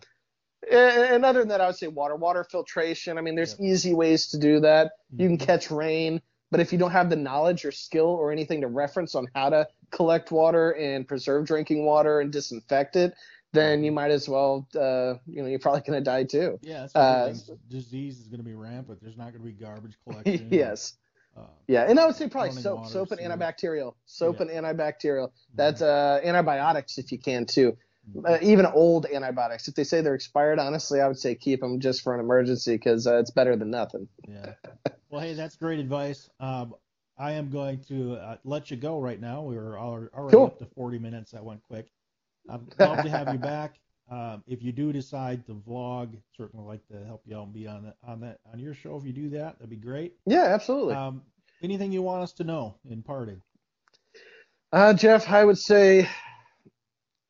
[0.70, 3.18] and and other than that, I would say water, water filtration.
[3.18, 4.92] I mean, there's easy ways to do that.
[5.16, 5.28] You Mm-hmm.
[5.28, 6.20] can catch rain,
[6.50, 9.50] but if you don't have the knowledge or skill or anything to reference on how
[9.50, 13.14] to collect water and preserve drinking water and disinfect it,
[13.52, 16.58] then you might as well, uh, you know, you're probably gonna die too.
[16.62, 17.54] Yeah, that's Uh.
[17.68, 19.00] Disease is going to be rampant.
[19.02, 20.48] There's not going to be garbage collection.
[20.50, 20.94] yes.
[21.36, 24.46] Uh, Yeah, and I would say probably soap, water, soap and antibacterial, soap Yeah.
[24.46, 24.64] Mm-hmm.
[24.64, 25.30] and antibacterial.
[25.54, 27.76] That's uh, antibiotics if you can too.
[28.24, 31.78] Uh, even old antibiotics, if they say they're expired, honestly, I would say keep them
[31.78, 34.08] just for an emergency because uh, it's better than nothing.
[34.28, 34.54] yeah.
[35.10, 36.30] Well, hey, that's great advice.
[36.38, 36.74] Um,
[37.18, 39.42] I am going to uh, let you go right now.
[39.42, 40.46] We were al- already Cool.
[40.46, 41.32] up to 40 minutes.
[41.32, 41.88] That went quick.
[42.50, 43.76] I'd love to have you back.
[44.10, 47.68] Um, if you do decide to vlog, certainly like to help you out and be
[47.68, 48.96] on that on that on your show.
[48.96, 50.14] If you do that, that'd be great.
[50.26, 50.94] Yeah, absolutely.
[50.94, 51.22] Um,
[51.62, 53.40] anything you want us to know in parting?
[54.72, 56.08] Uh, Jeff, I would say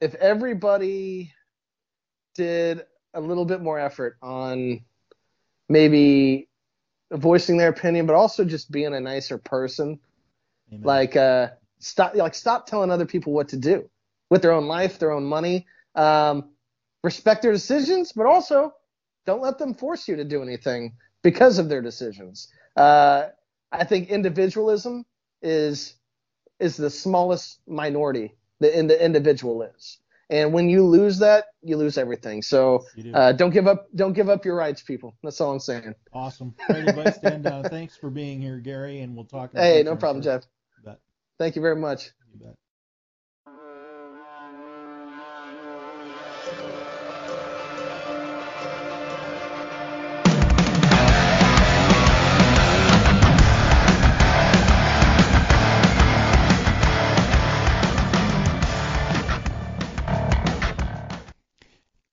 [0.01, 1.33] if everybody
[2.35, 4.81] did a little bit more effort on
[5.69, 6.49] maybe
[7.13, 9.99] voicing their opinion, but also just being a nicer person,
[10.73, 10.83] Amen.
[10.83, 11.49] like uh,
[11.79, 13.90] stop, like stop telling other people what to do
[14.31, 15.67] with their own life, their own money.
[15.95, 16.51] Um,
[17.03, 18.73] respect their decisions, but also
[19.27, 22.49] don't let them force you to do anything because of their decisions.
[22.77, 23.27] Uh,
[23.73, 25.05] I think individualism
[25.43, 25.95] is
[26.59, 29.99] is the smallest minority that in the individual is.
[30.29, 32.43] And when you lose that, you lose everything.
[32.43, 35.17] So uh, don't give up don't give up your rights, people.
[35.23, 35.95] That's all I'm saying.
[36.13, 36.55] awesome.
[37.19, 37.45] Dan.
[37.45, 39.51] Uh, thanks for being here, Gary, and we'll talk.
[39.55, 40.23] Hey, no problem.
[40.23, 40.43] Jeff.
[41.39, 42.11] Thank you very much.
[42.39, 42.55] You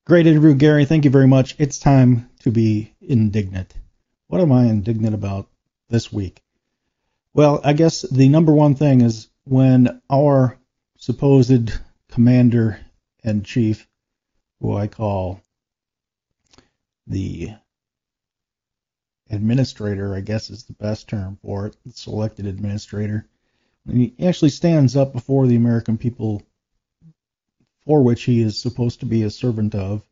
[0.07, 0.85] Great interview, Gary.
[0.85, 1.53] Thank you very much.
[1.57, 3.73] It's time to be indignant.
[4.27, 5.49] What am I indignant about
[5.89, 6.41] this week?
[7.33, 10.57] Well, I guess the number one thing is when our
[10.97, 11.73] supposed
[12.09, 12.79] commander
[13.21, 13.85] in chief,
[14.61, 15.41] who I call
[17.05, 17.49] the
[19.29, 23.27] administrator, I guess is the best term for it, the selected administrator,
[23.91, 26.43] he actually stands up before the American people
[27.87, 30.05] for which he is supposed to be a servant of,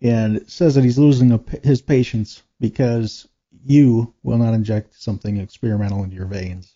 [0.00, 3.28] and says that he's losing a, his patience because
[3.62, 6.74] you will not inject something experimental into your veins.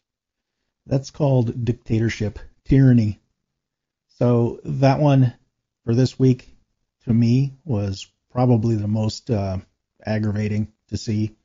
[0.87, 3.21] That's called dictatorship, tyranny.
[4.19, 5.33] So that one
[5.87, 6.55] for this week
[7.05, 9.59] to me was probably the most uh,
[10.05, 11.37] aggravating to see.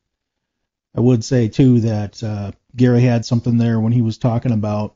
[0.94, 4.94] I would say too that uh, Gary had something there when he was talking about,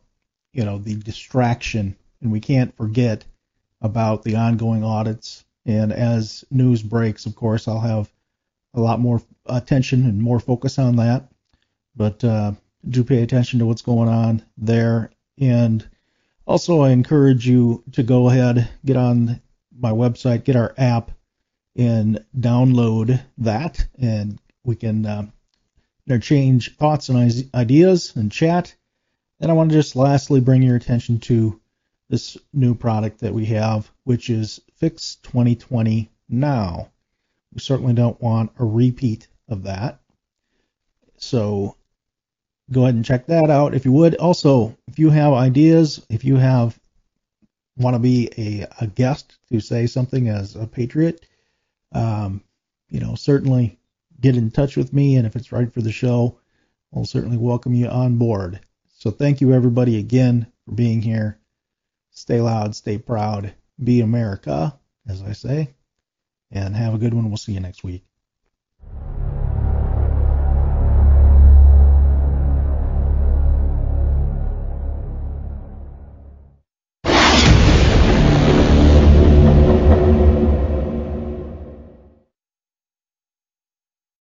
[0.52, 3.24] you know, the distraction, and we can't forget
[3.82, 5.44] about the ongoing audits.
[5.66, 8.10] And as news breaks, of course, I'll have
[8.74, 11.28] a lot more attention and more focus on that.
[11.94, 12.52] But uh,
[12.88, 15.10] do pay attention to what's going on there.
[15.38, 15.86] And
[16.46, 19.40] also, I encourage you to go ahead, get on
[19.78, 21.10] my website, get our app,
[21.76, 25.26] and download that, and we can uh,
[26.06, 28.74] interchange thoughts and ideas and chat.
[29.40, 31.60] And I want to just lastly bring your attention to
[32.08, 36.90] this new product that we have, which is Fix 2020 Now.
[37.52, 40.00] We certainly don't want a repeat of that.
[41.16, 41.76] So
[42.70, 44.14] go ahead and check that out if you would.
[44.16, 46.78] Also, if you have ideas, if you have
[47.76, 51.24] want to be a, a guest to say something as a patriot,
[51.92, 52.42] um,
[52.88, 53.78] you know, certainly
[54.20, 56.38] get in touch with me, and if it's right for the show,
[56.94, 58.60] I'll certainly welcome you on board.
[58.98, 61.38] So thank you everybody again for being here.
[62.14, 65.74] Stay loud, stay proud, be America, as I say,
[66.50, 67.28] and have a good one.
[67.28, 68.04] We'll see you next week.